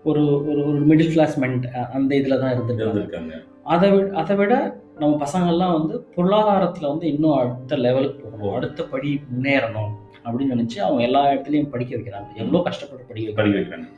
ஒரு 0.09 0.23
ஒரு 0.49 0.59
ஒரு 0.69 0.79
மிடில் 0.89 1.13
கிளாஸ் 1.13 1.35
மென்ட் 1.43 1.65
அந்த 1.97 2.11
இதில் 2.19 2.41
தான் 2.41 2.53
இருந்துருக்காங்க. 2.55 3.33
அதை 3.73 3.87
விட 3.93 4.05
அதை 4.21 4.35
விட 4.41 4.53
நம்ம 5.01 5.13
பசங்கள்லாம் 5.23 5.73
வந்து 5.77 5.95
பொருளாதாரத்தில் 6.15 6.91
வந்து 6.91 7.05
இன்னும் 7.13 7.37
அடுத்த 7.39 7.75
லெவலுக்கு. 7.85 8.21
போகணும் 8.23 8.55
அடுத்த 8.57 8.83
படி 8.93 9.09
முன்னேறணும் 9.31 9.91
அப்படின்னு 10.25 10.53
நினச்சி 10.55 10.77
அவங்க 10.85 11.01
எல்லா 11.07 11.23
இடத்துலையும் 11.31 11.73
படிக்க 11.73 11.91
வைக்கிறாங்க. 11.97 12.29
எவ்வளோ 12.43 12.61
கஷ்டப்பட்டு 12.69 13.09
படிக்க 13.09 13.35
படிக்க 13.39 13.57
வைக்கிறாங்க. 13.59 13.89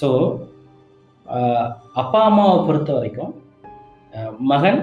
ஸோ 0.00 0.08
அப்பா 2.02 2.20
அம்மாவை 2.28 2.58
பொறுத்த 2.66 2.90
வரைக்கும் 2.98 3.32
மகன். 4.52 4.80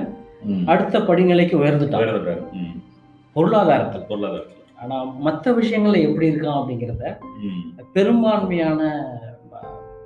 அடுத்த 0.72 1.00
படிநிலைக்கு 1.10 1.56
உயர்ந்துட்டான். 1.62 2.02
பொருளாதாரத்தில் 3.36 4.08
பொருளாதாரத்துல 4.10 4.62
ஆனால் 4.82 5.12
மற்ற 5.26 5.52
விஷயங்கள்ல 5.60 6.00
எப்படி 6.08 6.30
இருக்கான் 6.32 6.60
அப்படிங்கிறத. 6.60 7.04
பெரும்பான்மையான 7.98 8.82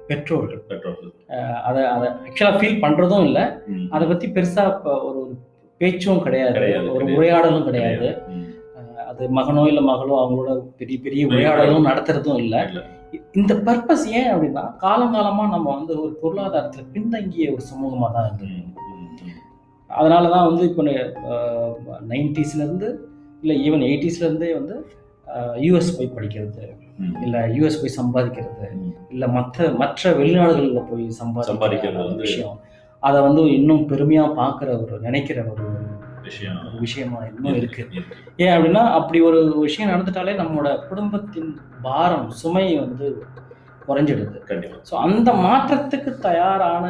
பெற்றோர்கள் 0.10 0.62
பெற்றோர்கள் 0.70 1.14
அதை 1.68 1.82
அதை 1.94 2.08
ஆக்சுவலாக 2.28 2.60
ஃபீல் 2.60 2.84
பண்ணுறதும் 2.84 3.26
இல்லை. 3.28 3.46
அதை 3.96 4.04
பற்றி 4.12 4.28
பெருசாக 4.36 4.74
இப்போ 4.76 4.92
ஒரு 5.08 5.22
பேச்சும் 5.82 6.22
கிடையாது 6.26 6.60
ஒரு. 6.94 7.08
உரையாடலும் 7.18 7.68
கிடையாது 7.70 8.10
அது 9.10 9.26
மகனோ 9.38 9.64
இல்லை 9.72 9.84
மகளோ 9.90 10.16
அவங்களோட 10.22 10.52
பெரிய 10.80 10.98
பெரிய 11.06 11.24
உரையாடலும் 11.32 11.90
நடத்துறதும் 11.90 12.40
இல்ல. 12.44 12.56
இந்த 13.32 13.54
பர்பஸ் 13.54 14.06
ஏன் 14.06 14.34
அப்படின்னா 14.34 14.74
காலங்காலமாக 14.82 15.50
நம்ம 15.50 15.76
வந்து 15.76 16.02
ஒரு 16.02 16.18
பொருளாதாரத்தில் 16.22 16.86
பின்தங்கிய 16.86 17.52
ஒரு 17.52 17.62
சமூகமாக 17.62 18.12
தான் 18.14 18.26
இருந்தது. 18.26 18.64
அதனால 19.88 20.30
தான் 20.30 20.54
வந்து 20.54 20.70
இப்போ 20.70 20.84
நைன்டிஸ்லேருந்து 22.10 22.96
இல்லை 23.42 23.72
ஈவன் 23.72 23.88
எயிட்டிஸ்லேருந்தே 23.88 24.54
வந்து 24.54 24.88
யூஎஸ் 25.56 25.98
போய் 25.98 26.12
படிக்கிறது. 26.16 26.78
இல்லை 27.22 27.40
யூஎஸ் 27.40 27.82
போய் 27.82 28.06
சம்பாதிக்கிறது. 28.06 28.94
இல்லை 29.10 29.28
மற்ற 29.28 29.70
மற்ற 29.70 30.12
வெளிநாடுகளில் 30.12 30.90
போய் 30.90 31.12
சம்பாதிக்கிற 31.24 31.50
சம்பாதிக்கிறது 31.50 31.98
ஒரு 31.98 32.10
வந்து- 32.10 32.16
விஷயம் 32.16 32.60
அதை 33.00 33.22
வந்து 33.22 33.54
இன்னும் 33.54 33.86
பெருமையாக 33.86 34.42
பார்க்குற 34.42 34.84
ஒரு 34.84 35.00
நினைக்கிற 35.00 35.44
ஒரு 35.44 35.77
விஷயம் 36.28 36.60
விஷயமா 36.82 37.20
இன்னும் 37.28 37.58
இருக்கு. 37.58 37.84
ஏன் 38.38 38.54
அப்படின்னா 38.54 38.84
அப்படி 38.98 39.20
ஒரு 39.28 39.40
விஷயம் 39.62 39.92
நடந்துட்டாலே 39.92 40.34
நம்மளோட 40.40 40.72
குடும்பத்தின் 40.88 41.52
பாரம் 41.84 42.28
சுமை 42.40 42.66
வந்து 42.80 43.08
குறைஞ்சிடுது 43.86 44.40
கண்டிப்பா 44.48 44.78
ஸோ 44.88 44.96
அந்த 45.04 45.30
மாற்றத்துக்கு 45.44 46.12
தயாரான 46.26 46.86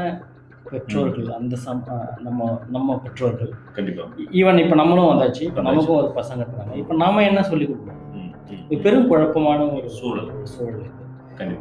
பெற்றோர்கள் 0.65 1.27
அந்த 1.35 1.55
சம் 1.61 1.81
நம்ம 2.23 2.39
நம்ம 2.69 2.95
பெற்றோர்கள் 3.03 3.51
கண்டிப்பா 3.75 4.05
ஈவன் 4.39 4.61
இப்போ 4.63 4.77
நம்மளும் 4.79 5.09
வந்தாச்சு 5.11 5.43
இப்போ. 5.45 5.61
நமக்கும் 5.67 5.99
ஒரு 5.99 6.09
பசங்க 6.17 6.41
இருக்காங்க 6.43 6.73
இப்போ 6.81 6.95
நாம 7.01 7.23
என்ன 7.23 7.43
சொல்லி 7.49 7.67
கொடுப்போம் 7.67 8.01
ம். 8.15 8.31
ம். 8.49 8.63
இது 8.67 8.81
பெரும் 8.83 9.07
குழப்பமான 9.09 9.59
ஒரு 9.73 9.89
சூழல். 9.97 10.31
சூழல் 10.51 10.87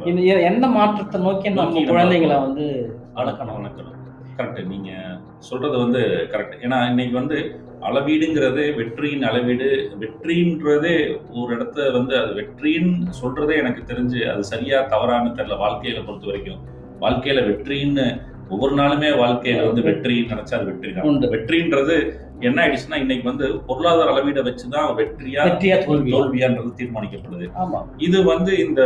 இது. 0.09 0.21
எந்த 0.47 0.65
மாற்றத்தை 0.73 1.17
நோக்கி 1.23 1.49
நம்ம 1.55 1.81
குழந்தைங்களை 1.89 2.37
வந்து 2.43 2.65
வளர்க்கணும் 3.15 3.57
வளர்க்கணும் 3.57 3.93
கரெக்ட் 4.37 4.67
நீங்க 4.67 4.91
சொல்றது 5.39 5.77
வந்து 5.77 6.01
கரெக்ட் 6.33 6.55
ஏன்னா 6.63 6.89
இன்னைக்கு 6.89 7.15
வந்து 7.15 7.37
அளவீடுங்கிறது 7.81 8.75
வெற்றியின் 8.75 9.23
அளவீடு. 9.23 9.67
வெற்றின்றதே 9.99 10.95
ஒரு 11.35 11.55
இடத்த 11.55 11.89
வந்து 11.91 12.17
அது 12.17 12.33
வெற்றின்னு 12.33 13.11
சொல்றதே 13.21 13.57
எனக்கு 13.57 13.83
தெரிஞ்சு 13.85 14.21
அது 14.29 14.43
சரியா 14.43 14.79
தவறான்னு 14.93 15.35
தெரியல 15.37 15.57
வாழ்க்கையில 15.57 16.05
பொறுத்த 16.05 16.27
வரைக்கும். 16.27 16.61
வாழ்க்கையில 16.99 17.41
வெற்றின்னு 17.47 18.05
ஒவ்வொரு 18.49 18.75
நாளுமே 18.75 19.09
வாழ்க்கையில 19.17 19.65
வந்து 19.67 19.81
வெற்றின்னு 19.81 20.33
நினைச்சா 20.33 20.57
அது 20.57 20.65
வெற்றி. 20.65 20.91
தான். 20.93 21.29
வெற்றின்றது 21.31 21.95
என்ன 22.41 22.57
ஆயிடுச்சுன்னா 22.63 22.95
இன்னைக்கு 22.95 23.29
வந்து 23.29 23.45
பொருளாதார 23.67 24.11
அளவீடை 24.11 24.41
வச்சுதான் 24.41 24.89
வெற்றியா 24.95 25.43
வெற்றியா 25.45 25.77
தோல்வி 25.85 26.11
தோல்வியான்றது 26.11 26.71
தீர்மானிக்கப்படுது. 26.77 27.47
ஆமா. 27.57 27.79
இது 27.97 28.23
வந்து 28.23 28.57
இந்த 28.57 28.81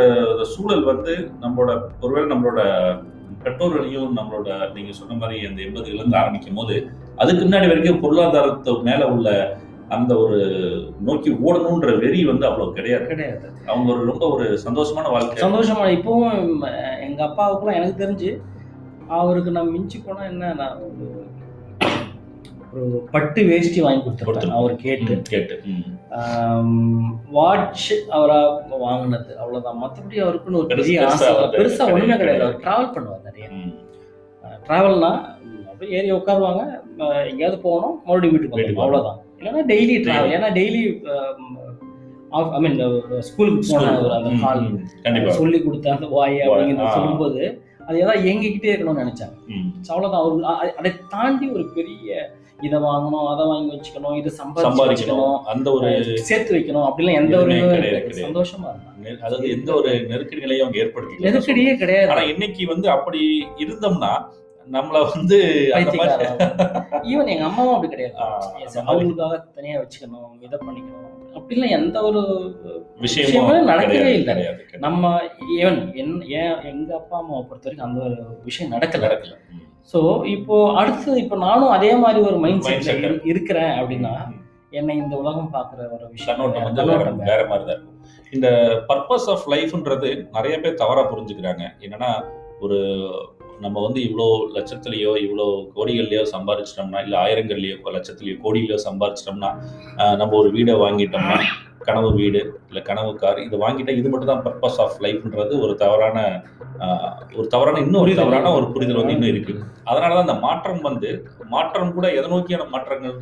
சூழல் 0.53 0.83
வந்து 0.83 1.13
நம்மளோட 1.41 1.71
ஒருவேளை 2.01 2.27
நம்மளோட 2.29 2.61
பெற்றோர்களையும் 3.43 4.17
நம்மளோட 4.17 4.73
நீங்க 4.73 4.91
சொன்ன 4.91 5.13
மாதிரி 5.13 5.45
அந்த 5.45 5.61
எண்பதுல 5.61 5.93
இருந்து 5.93 6.17
ஆரம்பிக்கும் 6.17 6.55
போது 6.55 6.75
அதுக்கு 7.15 7.45
முன்னாடி 7.45 7.67
வரைக்கும் 7.67 7.99
பொருளாதாரத்து 7.99 8.81
மேல 8.81 9.07
உள்ள 9.07 9.57
அந்த 9.89 10.17
ஒரு 10.17 10.37
நோக்கி 10.99 11.31
ஓடணுன்ற 11.31 11.99
வெறி 11.99 12.25
வந்து 12.25 12.45
அவ்வளவு 12.45 12.73
கிடையாது. 12.73 13.05
கிடையாது. 13.05 13.51
அவங்க 13.65 13.93
ஒரு 13.93 14.05
ரொம்ப 14.05 14.29
ஒரு 14.29 14.59
சந்தோஷமான 14.65 15.09
வாழ்க்கை. 15.11 15.49
சந்தோஷமா 15.49 15.85
இப்பவும் 15.97 16.37
எங்க 17.01 17.25
அப்பாவுக்குலாம் 17.25 17.73
எனக்கு 17.73 18.05
தெரிஞ்சு 18.05 18.31
அவருக்கு 19.07 19.51
நான் 19.51 19.71
மிஞ்சி 19.71 20.01
போனா 20.05 20.23
என்ன 20.23 20.53
நான் 20.53 20.77
ஒரு 22.73 23.07
பட்டு 23.11 23.43
வேஷ்டி 23.43 23.81
வாங்கி 23.81 24.01
கொடுத்திருப்போம். 24.03 24.51
அவர் 24.51 24.75
கேட்டு. 24.75 25.13
கேட்டு. 25.29 25.55
வாட்ச் 27.31 27.87
அவரா 28.09 28.39
வாங்கினது. 28.79 29.31
அவ்வளவுதான். 29.37 29.79
மற்றபடி 29.83 30.19
அவருக்குன்னு 30.21 30.55
ஒரு 30.55 30.69
பெரிய 30.73 31.05
ஆசை. 31.07 31.29
வந்து 31.35 31.57
பெருசா 31.57 31.91
ஒண்ணுமே 31.91 32.17
கிடையாது. 32.17 32.43
அவர் 32.43 32.59
டிராவல் 32.59 32.93
பண்ணுவார் 32.93 33.23
நிறைய. 33.23 33.47
டிராவல்னா 34.67 35.11
அப்படியே 35.65 35.97
ஏறி 35.97 36.11
உட்காருவாங்க. 36.11 36.63
எங்கேயாவது 37.29 37.59
போகணும். 37.61 38.01
மறுபடியும் 38.05 38.35
வீட்டுக்கு 38.35 38.57
வந்துடும் 38.57 38.83
அவ்வளோதான் 38.85 39.19
இல்லைன்னா 39.39 39.61
டெய்லி 39.67 39.95
டிராவல் 40.01 40.33
ஏன்னா 40.35 40.49
டெய்லி 40.53 40.81
ஐ 42.51 42.59
மீன் 42.59 42.77
ஸ்கூலுக்கு 43.21 43.61
போன 43.71 43.99
ஒரு 43.99 44.11
அந்த 44.13 44.29
கால் 44.41 44.61
சொல்லி 45.31 45.59
கொடுத்த 45.63 45.91
அந்த 45.91 46.07
வாய் 46.07 46.37
அப்படிங்கிறத 46.39 46.85
ஆ. 46.85 46.93
சொல்லும்போது 46.93 47.41
அது 47.87 47.99
ஏதாவது 47.99 48.29
எங்ககிட்டே 48.31 48.69
இருக்கணும்னு 48.71 49.03
நினைச்சாங்க. 49.03 49.35
அவ்வளவுதான். 49.89 50.23
அவர் 50.53 50.75
அதை 50.75 50.91
தாண்டி 51.09 51.49
ஒரு 51.49 51.65
பெரிய 51.75 52.09
இதை 52.61 52.77
வாங்கணும் 52.87 53.27
அதை 53.31 53.43
வாங்கி 53.51 53.71
வச்சுக்கணும் 53.75 54.17
இதை 54.19 54.31
சம்பாதிக்கணும். 54.39 55.35
அந்த 55.53 55.67
ஒரு 55.71 55.89
சேர்த்து 56.29 56.51
வைக்கணும் 56.57 56.87
அப்படிலாம் 56.87 57.19
எந்த 57.21 57.35
ஒரு. 57.43 57.57
சந்தோஷமா 58.25 58.67
இருந்தாங்க 58.73 59.17
அதாவது 59.25 59.47
எந்த 59.55 59.69
ஒரு 59.73 59.91
நெருக்கடி 60.11 60.43
நிலையும் 60.45 60.65
அவங்க 60.65 60.79
ஏற்படுத்தி 60.83 61.23
நெருக்கடியே 61.27 61.73
கிடையாது. 61.75 62.11
ஆனா 62.11 62.23
இன்னைக்கு 62.33 62.65
வந்து 62.73 62.89
அப்படி 62.89 63.21
இருந்தோம்னா 63.65 64.11
நம்மள 64.71 65.09
வந்து 65.15 65.69
ஈவன் 67.01 67.27
எங்க 67.27 67.43
அம்மாவும் 67.43 67.73
அப்படி 67.73 67.87
கிடையாது. 67.87 68.15
அவங்களுக்காக 68.75 69.53
தனியா 69.55 69.79
வச்சுக்கணும் 69.79 70.43
இதை 70.43 70.59
பண்ணிக்கணும். 70.67 71.09
அப்படிலாம் 71.33 71.69
எந்த 71.69 72.01
ஒரு 72.01 72.21
விஷயமும் 72.99 73.47
விஷயமே 73.47 73.71
நடக்கவே 73.71 74.05
இல்லை. 74.05 74.45
நம்ம 74.77 75.21
ஈவன் 75.59 75.95
என் 75.95 76.21
ஏன் 76.21 76.61
எங்க 76.63 76.95
அப்பா 76.95 77.17
அம்மாவை 77.17 77.45
பொறுத்த 77.47 77.69
வரைக்கும் 77.69 77.87
அந்த 77.87 78.01
ஒரு 78.01 78.37
விஷயம் 78.43 78.71
நடக்கல. 78.71 79.07
நடக்கல. 79.07 79.35
ஸோ 79.93 80.25
இப்போ 80.25 80.73
அடுத்து 80.73 81.23
இப்போ 81.23 81.35
நானும் 81.37 81.69
அதே 81.69 81.95
மாதிரி 81.95 82.25
ஒரு 82.25 82.37
மைண்ட். 82.37 82.63
செட்ல 82.63 83.19
இருக்கிறேன் 83.23 83.71
அப்படின்னா. 83.71 84.39
என்னை 84.69 84.95
இந்த 84.95 85.15
உலகம் 85.15 85.49
பார்க்குற 85.53 85.91
ஒரு 85.91 86.09
விஷயம் 86.09 86.51
வேற- 86.51 87.11
மாதிரி 87.13 87.45
தான் 87.47 87.65
இருக்கும். 87.65 88.05
இந்த 88.31 88.49
பர்பஸ் 88.87 89.29
ஆஃப் 89.29 89.49
லைஃப்ன்றது 89.49 90.29
நிறைய 90.31 90.59
பேர் 90.59 90.73
தவறா 90.73 91.13
புரிஞ்சுக்கிறாங்க. 91.13 91.61
என்னன்னா 91.79 92.23
ஒரு 92.59 93.09
நம்ம 93.61 93.81
வந்து 93.81 93.99
இவ்வளோ 94.01 94.27
லட்சத்துலேயோ 94.53 95.11
இவ்வளோ 95.17 95.47
கோடிகள்லையோ 95.75 96.23
சம்பாதிச்சிட்டோம்னா 96.33 97.01
இல்லை 97.01 97.17
ஆயிரங்கள்லையோ 97.19 97.75
இப்போ 97.77 97.91
கோடியிலையோ 98.41 98.79
சம்பாதிச்சிட்டோம்னா 98.85 99.51
நம்ம 100.15 100.31
ஒரு 100.37 100.51
வீடை 100.51 100.75
வாங்கிட்டோம்னா 100.75 101.37
கனவு 101.87 102.09
வீடு 102.19 102.41
இல்லை 102.69 102.81
கனவு 102.89 103.11
கார் 103.21 103.39
இது 103.47 103.55
வாங்கிட்டா 103.63 103.93
இது 103.99 104.09
மட்டும் 104.11 104.31
தான் 104.31 104.43
பர்பஸ் 104.47 104.79
ஆஃப் 104.85 104.97
லைஃப்ன்றது 105.05 105.53
ஒரு 105.65 105.73
தவறான 105.83 106.17
ஒரு 107.39 107.47
தவறான 107.53 107.79
இன்னும் 107.85 108.01
ஒரு. 108.03 108.13
தவறான 108.19 108.51
ஒரு 108.57 108.67
புரிதல் 108.73 108.99
வந்து 108.99 109.15
இன்னும் 109.15 109.31
இருக்கு. 109.33 109.53
அதனால 109.89 110.11
தான் 110.15 110.25
அந்த 110.25 110.37
மாற்றம் 110.45 110.81
வந்து 110.89 111.09
மாற்றம் 111.53 111.93
கூட 111.97 112.07
எதை 112.19 112.27
நோக்கியான 112.33 112.67
மாற்றங்கள் 112.73 113.17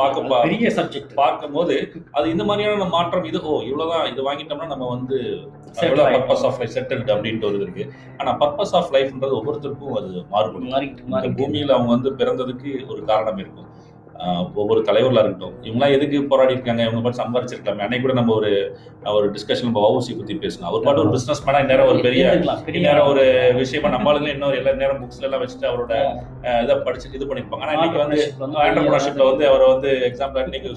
பார்க்க 0.00 0.42
பெரிய 0.46 0.70
சப்ஜெக்ட் 0.78 1.14
பார்க்கும்போது 1.22 1.76
அது 2.16 2.26
இந்த 2.34 2.46
மாதிரியான 2.50 2.88
மாற்றம் 2.96 3.28
இது 3.30 3.40
ஓ 3.50 3.56
இவ்வளவுதான் 3.70 4.08
இது 4.12 4.28
வாங்கிட்டோம்னா 4.28 4.70
நம்ம 4.74 4.88
வந்து. 4.96 5.18
பர்பஸ் 6.14 6.44
ஆஃப் 6.46 6.58
லைஃப் 6.60 6.74
செட்டில்ட் 6.76 7.12
அப்படின்ட்டு 7.14 7.48
ஒரு 7.50 7.58
இருக்கு. 7.64 7.84
ஆனா 8.20 8.30
பர்பஸ் 8.40 8.74
ஆஃப் 8.78 8.90
லைஃப்ன்றது 8.96 9.36
ஒவ்வொருத்தருக்கும் 9.38 9.96
அது 10.00 10.10
மாறுபடும். 10.32 11.36
பூமியில 11.38 11.76
அவங்க 11.76 11.90
வந்து 11.96 12.10
பிறந்ததுக்கு 12.20 12.72
ஒரு 12.92 13.00
காரணம் 13.10 13.40
இருக்கும். 13.44 13.68
ஒவ்வொரு 14.60 14.80
தலைவர்களா 14.88 15.22
இருக்கட்டும். 15.24 15.54
இவங்களாம் 15.66 15.94
எதுக்கு 15.96 16.18
போராடி 16.30 16.52
இருக்காங்க 16.56 16.82
இவங்க 16.86 17.00
பாட்டு 17.04 17.20
சம்பாரிச்சிருக்கலாமே. 17.20 17.84
அன்னைக்கு 17.86 18.04
கூட 18.04 18.14
நம்ம 18.18 18.34
ஒரு 18.40 18.50
ஒரு 19.14 19.28
டிஸ்கஷன் 19.36 19.66
நம்ம 19.68 19.80
வவுசி 19.86 20.12
பத்தி 20.18 20.34
பேசணும் 20.44 20.68
அவர் 20.70 20.84
பாட்டு 20.86 21.02
ஒரு 21.04 21.12
பிசினஸ் 21.14 21.42
மேனா 21.46 21.60
நேரம் 21.70 21.88
ஒரு 21.92 22.00
பெரிய 22.06 22.26
நேரம் 22.86 23.08
ஒரு 23.12 23.24
விஷயமா 23.60 23.90
நம்மளுங்க 23.96 24.28
இன்னொரு 24.34 24.58
எல்லா 24.60 24.74
நேரம் 24.82 25.00
புக்ஸ்ல 25.02 25.28
எல்லாம் 25.28 25.42
வச்சுட்டு 25.44 25.70
அவரோட 25.70 25.94
இதை 26.64 26.76
படிச்சு 26.88 27.14
இது 27.18 27.28
பண்ணிருப்பாங்க 27.30 27.66
ஆனா 27.66 27.74
இன்னைக்கு 27.78 28.02
வந்து 28.04 28.20
ஆண்டர்பிரினர்ஷிப்ல 28.66 29.26
வந்து 29.30 29.46
அவர் 29.50 29.64
வந்து 29.74 29.90
எக்ஸாம்பிள் 30.10 30.46
இன்னைக்கு 30.50 30.70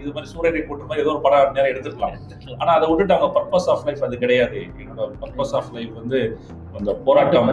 இது 0.00 0.14
மாதிரி 0.14 0.32
சூரியனை 0.34 0.62
கூட்டு 0.68 0.88
மாதிரி 0.90 1.04
ஏதோ 1.06 1.12
ஒரு 1.14 1.22
படம் 1.26 1.54
நேரம் 1.58 1.72
எடுத்துக்கலாம் 1.72 2.16
ஆனா 2.60 2.70
அதை 2.78 2.86
விட்டுட்டு 2.90 3.16
அவங்க 3.16 3.30
பர்பஸ் 3.38 3.68
ஆஃப் 3.74 3.84
லைஃப் 3.88 4.06
அது 4.08 4.22
கிடையாது. 4.24 4.60
என்னோட 4.82 5.10
பர்பஸ் 5.24 5.54
ஆஃப் 5.58 5.70
லைஃப் 5.76 5.94
வந்து 6.00 6.20
அந்த 6.78 6.90
போராட்டம் 7.06 7.48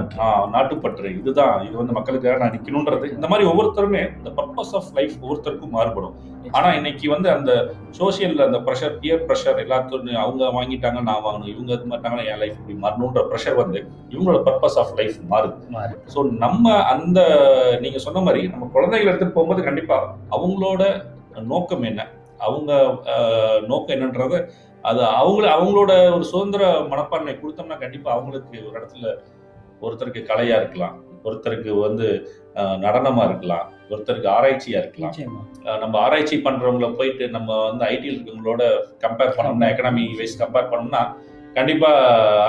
நாட்டுப்பற்று. 0.56 1.10
இதுதான். 1.20 1.56
இது 1.68 1.76
வந்து 1.82 1.96
மக்களுக்காக 1.98 2.38
நான் 2.42 2.54
நிக்கணும்ன்றது. 2.56 3.06
இந்த 3.16 3.28
மாதிரி 3.32 3.46
ஒவ்வொருத்தருமே 3.52 4.02
இந்த 4.20 4.32
பர்பஸ் 4.40 4.74
ஆஃப் 4.80 4.92
லைஃப் 4.98 5.16
ஒவ்வொருத்தருக்கும் 5.24 5.76
மாறுபடும். 5.78 6.16
ஆனா 6.58 6.68
இன்னைக்கு 6.78 7.06
வந்து 7.14 7.30
அந்த 7.36 7.52
சோசியல் 8.00 8.44
அந்த 8.46 8.58
ப்ரெஷர் 8.68 8.94
பியர் 9.02 9.26
ப்ரெஷர் 9.30 9.62
எல்லாத்தையும் 9.64 10.22
அவங்க 10.24 10.44
வாங்கிட்டாங்க 10.58 11.00
நான் 11.10 11.24
வாங்கணும். 11.26 11.52
இவங்க 11.54 11.72
இது 11.78 11.92
மாட்டாங்கன்னா 11.94 12.28
என் 12.32 12.42
லைஃப் 12.44 12.60
இப்படி 12.60 12.78
மாறணுன்ற 12.84 13.24
ப்ரெஷர் 13.32 13.60
வந்து 13.64 13.80
இவங்களோட 14.14 14.40
பர்பஸ் 14.50 14.78
ஆஃப் 14.84 14.94
லைஃப் 15.00 15.18
மாறுது. 15.34 15.98
ஸோ 16.14 16.22
நம்ம 16.46 16.76
அந்த 16.94 17.20
நீங்க 17.86 18.02
சொன்ன 18.06 18.24
மாதிரி 18.28 18.44
நம்ம 18.54 18.70
குழந்தைகளை 18.78 19.12
எடுத்துட்டு 19.12 19.38
போகும்போது 19.38 19.68
கண்டிப்பா 19.70 19.98
அவங்களோட 20.38 20.84
நோக்கம் 21.54 21.86
என்ன? 21.92 22.02
அவங்க 22.48 22.72
நோக்கம் 23.70 23.96
என்னன்றத 23.96 24.36
அது 24.88 25.02
அவங்கள 25.18 25.46
அவங்களோட 25.54 25.92
ஒரு 26.14 26.26
சுதந்திர 26.30 26.62
மனப்பான்மை 26.92 27.34
கொடுத்தோம்னா 27.36 27.78
கண்டிப்பா 27.80 28.10
அவங்களுக்கு 28.14 28.58
ஒரு 28.64 28.78
இடத்துல 28.78 29.08
ஒருத்தருக்கு 29.82 30.22
கலையா 30.30 30.56
இருக்கலாம். 30.60 30.96
ஒருத்தருக்கு 31.26 31.72
வந்து 31.82 32.08
அஹ், 32.56 32.78
நடனமா 32.84 33.24
இருக்கலாம். 33.26 33.66
ஒருத்தருக்கு 33.90 34.30
ஆராய்ச்சியா 34.32 34.80
இருக்கலாம். 34.82 35.14
நம்ம 35.82 35.96
ஆராய்ச்சி 36.00 36.36
பண்றவங்கள 36.46 36.88
போயிட்டு 36.96 37.26
நம்ம 37.36 37.50
வந்து 37.64 37.84
ஐடியில் 37.88 38.16
இருக்கவங்களோட 38.16 38.64
கம்பேர் 39.04 39.36
பண்ணோம்னா 39.36 39.70
எக்கனாமி 39.72 40.06
வைஸ் 40.20 40.42
கம்பேர் 40.42 40.72
பண்ணோம்னா 40.72 41.02
கண்டிப்பா 41.56 41.90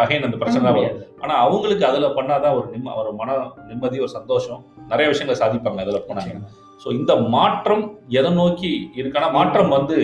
அகைன் 0.00 0.26
அந்த 0.26 0.38
பிரச்சனை 0.40 0.62
தான் 0.62 0.70
வரும். 0.70 0.86
முடியாது. 0.86 1.04
ஆனா 1.22 1.34
அவங்களுக்கு 1.44 1.84
அதுல 1.86 2.08
பண்ணாதான் 2.16 2.56
ஒரு 2.58 2.66
நிம்ம 2.72 2.94
ஒரு 3.00 3.12
மன 3.14 3.36
நிம்மதி 3.68 3.98
ஒரு 4.00 4.12
சந்தோஷம். 4.16 4.60
நிறைய 4.88 5.06
விஷயங்களை 5.08 5.38
சாதிப்பாங்க 5.40 5.84
அதுல 5.84 6.00
போனாங்க. 6.08 6.34
ஸோ 6.82 6.90
இந்த 6.98 7.12
மாற்றம் 7.30 7.84
எதை 8.18 8.30
நோக்கி 8.36 8.72
இருக்கானா 8.98 9.28
மாற்றம் 9.32 9.70
வந்து 9.70 9.96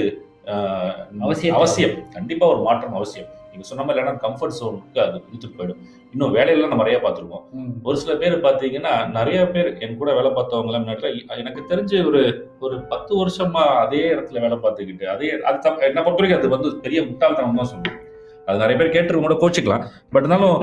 அவசியம். 1.26 1.56
அவசியம். 1.58 1.94
கண்டிப்பா 2.16 2.44
ஒரு 2.52 2.60
மாற்றம் 2.66 2.96
அவசியம். 3.00 3.28
நீங்க 3.50 3.66
சொன்ன 3.68 3.82
மாதிரி 3.86 3.94
இல்லைன்னா 3.94 4.22
கம்ஃபர்ட் 4.24 4.56
ஜோனுக்கு 4.60 5.00
அது 5.04 5.16
இழுத்துட்டு 5.28 5.58
போயிடும். 5.58 5.82
இன்னும் 6.12 6.32
வேலையெல்லாம் 6.36 6.72
நம்ம 6.72 6.84
நிறைய 6.84 6.98
பார்த்துருக்கோம். 7.04 7.44
ஒரு 7.88 7.96
சில 8.02 8.12
பேர் 8.22 8.34
பார்த்தீங்கன்னா 8.46 8.92
நிறைய 9.18 9.38
பேர் 9.54 9.68
என் 9.84 9.98
கூட 10.00 10.10
வேலை 10.18 10.30
பார்த்தவங்க 10.38 10.80
முன்னாடி 10.84 11.10
எனக்கு 11.42 11.62
தெரிஞ்சு 11.70 11.96
ஒரு 12.10 12.22
ஒரு 12.64 12.76
பத்து 12.92 13.12
வருஷமா 13.20 13.62
அதே 13.84 14.02
இடத்துல 14.14 14.42
வேலை 14.44 14.58
பார்த்துக்கிட்டு 14.64 15.06
அதே 15.14 15.30
அது 15.50 15.58
தப்பு 15.66 15.88
என்ன 15.90 16.02
பொறுத்த 16.02 16.22
வரைக்கும் 16.22 16.40
அது 16.40 16.54
வந்து 16.56 16.70
பெரிய 16.86 17.00
முட்டாள்தனம் 17.08 17.60
தான் 17.60 17.70
சொல்லுவேன். 17.72 18.00
அது 18.46 18.62
நிறைய 18.62 18.76
பேர் 18.78 18.94
கேட்டு 18.96 19.20
கூட 19.26 19.36
கோச்சிக்கலாம். 19.42 19.84
பட் 20.14 20.24
இருந்தாலும் 20.24 20.58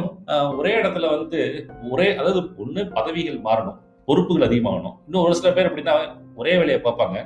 ஒரே 0.59 0.73
இடத்துல 0.81 1.07
வந்து 1.15 1.39
ஒரே 1.91 2.09
அதாவது 2.19 2.41
ஒண்ணு 2.63 2.83
பதவிகள் 2.97 3.39
மாறணும் 3.47 3.79
பொறுப்புகள் 4.07 4.47
அதிகமாகணும். 4.49 4.97
இன்னும் 5.07 5.23
ஒரு 5.27 5.35
சில 5.39 5.49
பேர் 5.55 5.69
எப்படின்னா 5.69 5.95
ஒரே 6.41 6.53
வேலையை 6.61 6.81
பார்ப்பாங்க. 6.85 7.17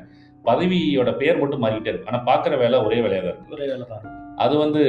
பதவியோட 0.46 1.12
பேர் 1.18 1.42
மட்டும் 1.42 1.64
மாறிக்கிட்டே 1.64 1.92
இருக்கும் 1.92 2.12
ஆனா 2.12 2.22
பார்க்குற 2.28 2.58
வேலை 2.58 2.78
ஒரே 2.88 3.00
வேலையா 3.02 3.22
தான் 3.22 3.32
இருக்கும் 3.32 3.56
ஒரே 3.56 3.68
வேலை 3.72 3.86
தான் 3.88 4.06
அது 4.44 4.54
வந்து 4.58 4.82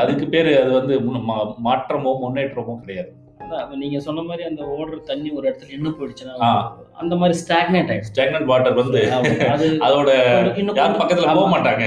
அதுக்கு 0.00 0.26
பேர் 0.28 0.50
அது 0.60 0.72
வந்து 0.78 0.94
மாற்றமோ 1.66 2.12
முன்னேற்றமோ 2.22 2.74
கிடையாது. 2.80 3.10
நீங்க 3.80 3.98
சொன்ன 4.04 4.22
மாதிரி 4.22 4.42
அந்த 4.48 4.62
ஓடுற 4.74 4.98
தண்ணி 5.08 5.28
ஒரு 5.30 5.44
இடத்துல 5.48 5.70
நின்று 5.72 5.90
போயிடுச்சுன்னா. 5.96 6.50
அந்த 7.00 7.14
மாதிரி 7.16 7.34
ஸ்டாக்னேட் 7.40 7.90
ஆயிடுச்சு 7.92 8.12
ஸ்டாக்னன்ட் 8.12 8.50
வாட்டர் 8.50 8.80
வந்து 8.80 9.00
அதோட 9.86 10.10
இன்னும் 10.60 10.78
யாரும் 10.80 11.00
பக்கத்துல 11.02 11.32
போக. 11.32 11.48
மாட்டாங்க. 11.54 11.84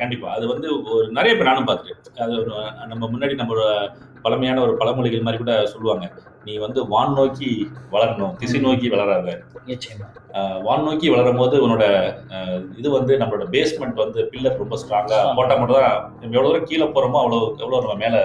கண்டிப்பா. 0.00 0.28
அது 0.36 0.44
வந்து 0.52 0.68
ஒரு 0.92 1.06
நிறைய 1.18 1.32
பேர் 1.34 1.50
நானும் 1.50 1.68
பார்த்துருக்கேன். 1.68 2.22
அது 2.24 2.36
நம்ம 2.92 3.02
முன்னாடி 3.12 3.34
நம்மளோட 3.40 3.64
பழமையான 4.26 4.62
ஒரு 4.62 4.72
பழமொழிகள் 4.76 5.26
மாதிரி 5.26 5.42
கூட 5.42 5.66
சொல்லுவாங்க. 5.66 6.06
நீ 6.44 6.56
வந்து 6.56 6.80
வான் 6.88 7.12
நோக்கி 7.12 7.48
வளரணும் 7.92 8.34
திசை 8.36 8.60
நோக்கி 8.60 8.88
வளராத. 8.88 9.30
வான் 10.62 10.82
நோக்கி 10.82 11.08
வளரும் 11.08 11.36
போது 11.36 11.56
உன்னோட 11.68 11.84
இது 12.78 12.90
வந்து 12.90 13.18
நம்மளோட 13.18 13.46
பேஸ்மெண்ட் 13.50 13.94
வந்து 13.94 14.28
பில்லர் 14.32 14.56
ரொம்ப 14.56 14.76
ஸ்ட்ராங்கா. 14.82 15.18
போட்டா 15.36 15.56
மட்டும் 15.56 15.80
தான் 15.80 15.96
நம்ம 16.20 16.36
எவ்வளவு 16.36 16.50
தூரம் 16.50 16.64
கீழே 16.64 16.84
போறோமோ 16.84 17.20
அவ்வளவு 17.22 17.54
எவ்வளவு 17.58 17.80
நம்ம 17.80 17.94
மேல. 17.94 18.16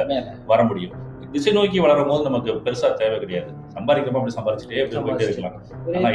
வர 0.45 0.63
முடியும். 0.63 1.09
திசை 1.31 1.53
நோக்கி 1.53 1.79
வளரும் 1.79 2.07
போது 2.07 2.23
நமக்கு 2.23 2.53
பெருசா 2.53 2.93
தேவை 2.93 3.19
கிடையாது. 3.19 3.51
சம்பாதிக்கிறோம் 3.73 4.19
அப்படி 4.19 4.35
சம்பாதிச்சுட்டே 4.37 4.79
போயிட்டே 4.79 5.21
இருக்கலாம். 5.21 5.57
ஆனா, 5.97 6.09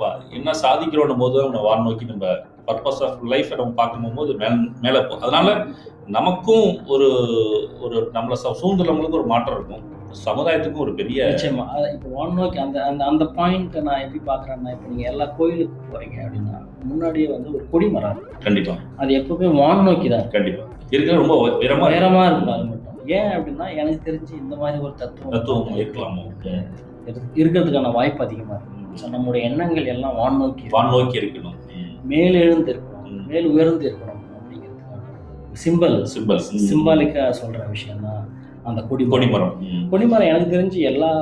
தான் 0.00 0.22
என்ன 0.30 0.50
சாதிக்கிறோம் 0.62 1.18
போது 1.18 1.42
நம்ம 1.42 1.60
வான் 1.60 1.82
நோக்கி 1.82 2.04
நம்ம 2.04 2.26
பர்பஸ் 2.66 3.02
ஆஃப் 3.02 3.18
லைஃப் 3.22 3.50
நம்ம 3.54 3.72
பார்க்கும் 3.72 4.14
போது 4.14 4.34
மேல 4.34 4.54
மேல 4.80 5.04
போ 5.04 5.14
அதனால 5.16 5.48
நமக்கும் 6.06 6.86
ஒரு 6.86 7.08
ஒரு 7.80 8.10
நம்மளை 8.14 8.34
ச- 8.44 8.54
சூழ்ந்துள்ளவங்களுக்கு 8.62 9.10
ஒரு 9.10 9.26
மாற்றம் 9.26 9.56
இருக்கும். 9.56 9.90
சமுதாயத்துக்கும் 10.26 10.78
ஒரு 10.78 10.94
பெரிய 10.94 11.24
நிச்சயமா. 11.24 11.92
இப்போ 11.92 12.08
ஒன் 12.08 12.34
நோக்கி 12.34 12.58
அந்த 12.58 12.84
அந்த 12.84 13.04
அந்த 13.04 13.24
பாயிண்ட் 13.24 13.76
நான் 13.76 14.00
எப்படி 14.00 14.20
பாக்குறேன்னா 14.26 14.70
இப்போ 14.70 14.88
நீங்க 14.88 15.10
எல்லா 15.10 15.24
கோயிலுக்கு 15.24 15.80
போறீங்க 15.92 16.24
அப்படின்னா 16.24 16.84
முன்னாடியே 16.84 17.26
வந்து 17.26 17.54
ஒரு 17.54 17.68
கொடி 17.70 17.88
மரம் 17.88 18.10
இருக்கும். 18.10 18.38
கண்டிப்பா. 18.38 18.72
அது 18.96 19.14
எப்பவுமே 19.14 19.54
வான் 19.54 19.82
நோக்கி 19.82 20.08
தான் 20.08 20.28
கண்டிப்பா. 20.28 20.62
இருக்கிற 20.90 21.16
ரொம்ப 21.16 21.36
உய- 21.36 21.50
உயரமா 21.50 21.56
இருக்கு. 21.56 21.86
உயரமா 21.88 22.26
இருக்கும் 22.26 22.54
அது 22.54 22.64
மட்டும். 22.64 23.06
ஏன் 23.06 23.22
அப்படின்னா 23.22 23.76
எனக்கு 23.76 24.12
தெரிஞ்சு 24.12 24.36
இந்த 24.36 24.56
மாதிரி 24.56 24.82
ஒரு 24.82 24.94
தத்துவம் 24.94 25.30
தத்துவம் 25.30 25.78
இருக்கலாமோ? 25.78 26.30
இரு- 26.42 26.66
இருக்கிறதுக்கான 27.34 27.92
வாய்ப்பு 27.92 28.24
அதிகமா 28.24 28.54
இருக்கு. 28.54 29.06
ஸோ 29.06 29.10
நம்முடைய 29.10 29.48
எண்ணங்கள் 29.48 29.86
எல்லாம் 29.86 30.14
வான் 30.14 30.36
நோக்கி 30.36 30.64
வான் 30.70 30.88
நோக்கி 30.88 31.18
இருக்கணும். 31.18 31.54
மேல் 32.04 32.34
எழுந்து 32.34 32.72
இருக்கணும். 32.72 33.26
மேல் 33.26 33.46
உயர்ந்து 33.46 33.90
இருக்கணும் 33.90 34.11
சிம்பிள் 35.64 36.06
சிம்பிள் 36.18 36.40
சிம்பாலிக்கா 36.70 37.34
சொல்ற 37.44 37.68
விஷயம் 37.68 38.02
தான் 38.02 38.40
அந்த 38.64 38.82
கொடி 38.82 39.06
கொடிமரம். 39.06 39.62
கொடிமரம் 39.90 40.26
எனக்கு 40.26 40.58
தெரிஞ்சு 40.58 40.78
எல்லா 40.78 41.12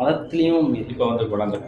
மதத்திலையும் 0.00 0.90
இப்ப 0.90 1.06
வந்து 1.06 1.24
கொண்டாந்து 1.24 1.60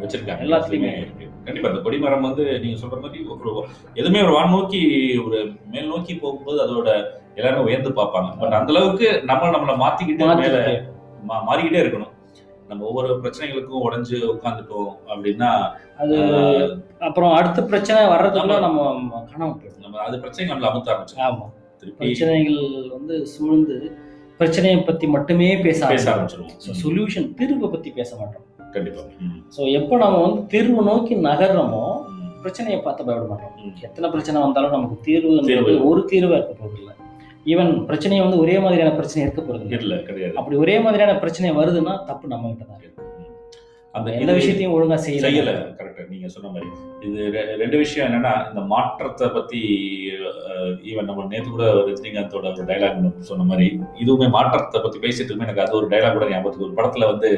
வச்சிருக்காங்க. 0.00 0.42
எல்லாத்துலயுமே 0.44 0.96
இருக்கு. 0.96 1.28
கண்டிப்பா 1.44 1.68
அந்த 1.68 1.80
கொடிமரம் 1.80 2.20
வந்து 2.20 2.60
நீங்க 2.60 2.86
சொல்ற 2.86 3.00
மாதிரி 3.00 3.24
ஒரு 3.24 3.64
எதுவுமே 3.94 4.22
ஒரு 4.22 4.32
வான் 4.32 4.50
நோக்கி 4.50 5.16
ஒரு 5.26 5.50
மேல் 5.70 5.86
நோக்கி 5.86 6.16
போகும்போது 6.16 6.64
அதோட 6.64 7.04
எல்லாரும் 7.34 7.64
உயர்ந்து 7.64 7.90
பார்ப்பாங்க. 7.90 8.38
பட் 8.38 8.52
அந்த 8.52 8.74
அளவுக்கு 8.74 9.22
நம்ம 9.24 9.46
நம்மளை 9.46 9.76
மாத்திக்கிட்டு 9.76 10.36
மேல. 10.36 10.84
மா- 11.28 11.42
மாறிக்கிட்டே 11.46 11.80
இருக்கணும். 11.80 12.10
நம்ம 12.68 12.84
ஒவ்வொரு 12.84 13.20
பிரச்சனைகளுக்கும் 13.22 13.82
உடைஞ்சு 13.84 14.28
உட்காந்துட்டோம் 14.32 14.96
அப்படின்னா 15.08 15.70
அது 15.98 16.16
அப்புறம் 17.00 17.32
அடுத்த 17.32 17.62
பிரச்சனை 17.62 18.16
வர்றதுக்குள்ள 18.16 18.60
நம்ம 18.60 18.92
போயிடும். 18.92 19.80
நம்ம 19.80 19.98
அது 19.98 20.18
பிரச்சனை 20.18 20.54
நம்மள 20.54 20.70
அமுத்த 20.70 20.92
ஆரம்பிச்சோம் 20.92 21.28
ஆமா. 21.30 21.38
திருப்பி 21.40 21.59
பிரச்சனைகள் 21.98 22.60
வந்து 22.94 23.14
சூழ்ந்து 23.26 23.76
பிரச்சனையை 24.40 24.78
பத்தி 24.82 25.06
மட்டுமே 25.06 25.48
பேச 25.66 25.80
பேச 25.86 26.06
ஆரம்பிச்சிருவோம் 26.12 26.78
சொல்யூஷன் 26.82 27.26
தீர்வை 27.38 27.68
பத்தி 27.74 27.90
பேச 27.98 28.10
மாட்டோம் 28.20 28.46
கண்டிப்பா. 28.74 29.02
ஸோ 29.56 29.60
எப்போ 29.78 29.94
நம்ம 29.96 30.18
வந்து 30.26 30.40
தீர்வு 30.46 30.82
நோக்கி 30.88 31.14
நகர்றோமோ. 31.28 31.84
பிரச்சனையை 32.42 32.78
பார்த்து 32.80 33.06
பயப்பட 33.06 33.26
மாட்டோம். 33.30 33.72
எத்தனை 33.86 34.08
பிரச்சனை 34.10 34.42
வந்தாலும் 34.44 34.74
நமக்கு 34.76 34.96
தீர்வு. 35.08 35.32
ஒரு 35.90 36.02
தீர்வா 36.12 36.36
இருக்க 36.38 36.54
போறதில்ல 36.60 36.92
ஈவன் 37.46 37.72
பிரச்சனையை 37.88 38.22
வந்து 38.24 38.38
ஒரே 38.44 38.54
மாதிரியான 38.64 38.94
பிரச்சனை 38.96 39.20
இருக்க 39.26 39.42
போறது 39.42 39.76
இல்ல 39.78 39.96
கிடையாது 40.08 40.34
அப்படி 40.40 40.56
ஒரே 40.56 40.76
மாதிரியான 40.84 41.18
பிரச்சனை 41.18 41.50
வருதுன்னா 41.60 41.94
தப்பு 42.08 42.32
நம்ம 42.32 42.48
கிட்ட 42.50 42.64
தான் 42.64 42.80
இருக்கு. 42.84 43.04
அந்த 43.94 44.08
எந்த 44.22 44.32
விஷயத்தையும் 44.38 44.74
ஒழுங்கா 44.74 44.96
செய்யல. 45.04 45.22
செய்யல. 45.26 45.52
கரெக்டா 45.78 46.02
நீங்க 46.10 46.28
சொன்ன 46.34 46.50
மாதிரி. 46.54 46.68
இது 47.06 47.22
ரெண்டு 47.62 47.76
விஷயம் 47.82 48.06
என்னன்னா 48.08 48.32
இந்த 48.50 48.62
மாற்றத்தை 48.72 49.26
பத்தி 49.36 49.60
ஈவன் 50.90 51.08
நம்ம 51.08 51.24
நேத்து 51.32 51.48
கூட 51.54 51.64
ரஜினிகாந்தோட 51.88 52.46
ஒரு 52.52 52.66
டைலாக் 52.70 53.00
சொன்ன 53.30 53.46
மாதிரி 53.50 53.66
இதுவுமே 54.02 54.28
மாற்றத்தை 54.36 54.80
பத்தி 54.84 55.00
பேசிட்டு 55.04 55.28
இருக்குமே 55.28 55.46
எனக்கு 55.48 55.64
அது 55.64 55.78
ஒரு 55.80 55.88
டைலாக் 55.94 56.16
கூட 56.18 56.28
ஞாபகத்துக்கு 56.32 56.68
ஒரு 56.68 56.78
படத்துல 56.78 57.08
வந்து 57.12 57.30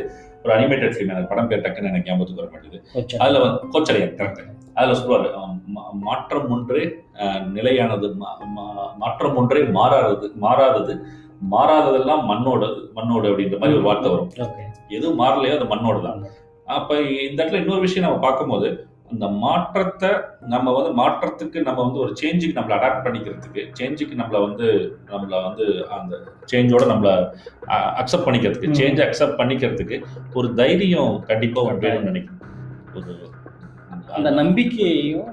ஒரு 0.45 0.53
அனிமேட்டட் 0.57 0.95
ஃபிலிம் 0.97 1.15
எனக்கு 1.15 1.31
படம் 1.33 1.51
பேர் 1.53 1.65
டக்குன்னு 1.65 1.91
எனக்கு 1.93 2.11
ஞாபகத்துக்கு 2.11 2.43
வர 2.43 2.51
மாட்டேங்குது. 2.53 2.83
அதுல 3.25 3.41
வந்து 3.45 3.73
கோச்சடையன் 3.77 4.17
கரெக்ட் 4.21 4.51
அதுல 4.79 4.99
சொல்லுவாரு 5.01 5.31
மாற்றம் 6.07 6.51
ஒன்றே 6.57 6.85
நிலையானது 7.57 8.09
மாற்றம் 9.03 9.37
ஒன்றே 9.41 9.63
மாறாதது 9.79 10.29
மாறாதது 10.45 10.95
மாறாததெல்லாம் 11.55 12.23
மண்ணோட 12.31 12.65
மண்ணோடு 12.97 13.27
அப்படின்ற 13.31 13.57
மாதிரி 13.61 13.79
ஒரு 13.79 13.87
வார்த்தை 13.89 14.11
வரும். 14.13 14.31
Okay. 14.45 14.67
எது 14.97 15.07
மாறலையோ 15.21 15.55
அது 15.59 15.67
மண்ணோடு 15.73 16.01
தான். 16.07 16.21
அப்ப 16.75 16.91
இந்த 17.27 17.39
இடத்துல 17.39 17.61
இன்னொரு 17.61 17.81
விஷயம் 17.81 18.07
நம்ம 18.07 18.21
பார்க்கும்போது 18.21 18.69
அந்த 19.13 19.27
மாற்றத்தை 19.41 20.11
நம்ம 20.47 20.73
வந்து 20.73 20.91
மாற்றத்துக்கு 20.99 21.59
நம்ம 21.63 21.81
வந்து 21.83 21.99
ஒரு 21.99 22.13
சேஞ்சுக்கு 22.21 22.59
நம்மளை 22.59 22.77
அடாப்ட் 22.79 23.05
பண்ணிக்கிறதுக்கு 23.07 23.63
சேஞ்சுக்கு 23.79 24.15
நம்மளை 24.21 24.41
வந்து 24.41 24.67
நம்மளை 25.11 25.39
வந்து 25.43 25.65
அந்த 25.97 26.13
சேஞ்சோட 26.53 26.85
நம்மளை 26.93 27.13
அக்செப்ட் 28.01 28.27
பண்ணிக்கிறதுக்கு. 28.27 28.79
சேஞ்ச் 28.79 29.03
அக்செப்ட் 29.07 29.39
பண்ணிக்கிறதுக்கு 29.41 29.99
ஒரு 30.35 30.51
தைரியம் 30.55 31.13
கண்டிப்பா 31.27 31.63
வேணும்னு 31.67 32.11
நினைக்கிறேன் 32.11 32.41
ஒரு 32.95 33.13
அந்த 34.17 34.31
நம்பிக்கையையும் 34.39 35.29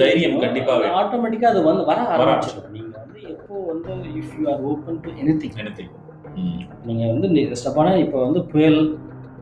தைரியம் 0.00 0.38
கண்டிப்பா 0.40 0.72
வேணும். 0.76 0.96
ஆட்டோமேட்டிக்கா 1.00 1.50
அது 1.52 1.60
வந்து 1.62 1.84
வர 1.90 1.98
ஆரம்பிச்சிடும் 2.14 2.72
நீங்க 2.76 2.94
வந்து 2.98 3.20
எப்போ 3.34 3.56
வந்து 3.68 3.92
if 4.20 4.32
you 4.38 4.46
are 4.52 4.62
open 4.70 5.00
to 5.00 5.10
anything 5.22 5.58
anything. 5.62 5.90
ம். 6.38 6.62
நீங்க 6.86 7.02
வந்து 7.10 7.28
ஸ்டெப்பான 7.60 7.96
இப்போ 8.04 8.18
வந்து 8.24 8.40
புயல் 8.52 8.80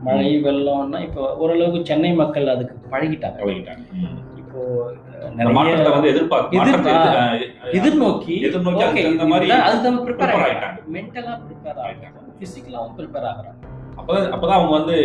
மழை 0.05 0.29
வெள்ளம்னா 0.45 0.99
இப்போ 1.07 1.23
ஓரளவுக்கு 1.41 1.81
சென்னை 1.89 2.11
மக்கள் 2.21 2.53
அதுக்கு 2.53 2.75
பழகிட்டாங்க. 2.93 3.39
பழகிட்டாங்க. 3.43 3.83
இப்போ 4.41 4.61
அந்த 5.27 5.43
நிறைய 5.49 5.91
வந்து 5.95 6.11
எதிர்பார்க்க 6.13 6.63
எதிர்நோக்கி 7.77 8.35
எதிர்நோக்கி 8.47 8.87
தகுந்த 8.97 9.27
மாதிரி 9.33 9.51
அதுக்கு 9.67 10.01
ப்ரிப்பேர் 10.07 10.33
ஆகிட்டாங்க. 10.37 10.79
மென்டலாக 10.95 11.37
ப்ரிப்பேர் 11.45 11.79
ஆகிட்டாங்க 11.85 12.17
ஃபிசிக்கலாகவும் 12.39 12.97
ப்ரிப்பேர் 12.99 13.29
ஆகிறாங்க 13.31 13.59
அப்பதான் 13.99 14.31
அப்பதான் 14.35 14.57
அவங்க 14.57 14.73
வந்து 14.77 14.95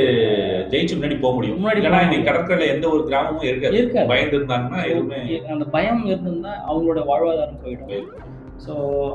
ஜெயிச்சு 0.72 0.94
முன்னாடி 0.96 1.16
போக 1.22 1.32
முடியும். 1.37 1.56
முன்னாடி 1.61 1.80
போக 1.84 1.98
இன்னைக்கு. 2.06 2.28
கடற்கரையில 2.28 2.68
எந்த 2.74 2.87
ஒரு 2.94 3.02
கிராமமும் 3.08 3.48
இருக்காது. 3.50 3.76
இருக்காது. 3.80 4.08
பயந்து 4.12 4.37
இருந்தாங்கன்னா 4.38 4.80
எதுவுமே 4.90 5.18
அந்த 5.54 5.66
பயம் 5.74 6.00
இருந்திருந்தா 6.11 6.52
அவங்களோட 6.68 7.00
வாழ்வாதாரம் 7.11 7.61
போயிடும். 7.64 8.06
ஸோ 8.64 8.72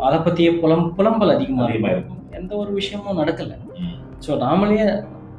அதை 0.08 0.18
பற்றியே 0.26 0.52
புலம் 0.62 0.86
புலம்பல் 0.98 1.36
அதிகமாக 1.36 1.68
அதிகமா 1.68 1.90
இருக்கும். 1.96 2.22
எந்த 2.40 2.52
ஒரு 2.62 2.72
விஷயமும் 2.80 3.20
நடக்கல. 3.22 3.58
ஸோ 4.26 4.32
நாமளே 4.46 4.78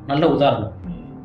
நல்ல 0.08 0.24
உதாரணம். 0.34 0.72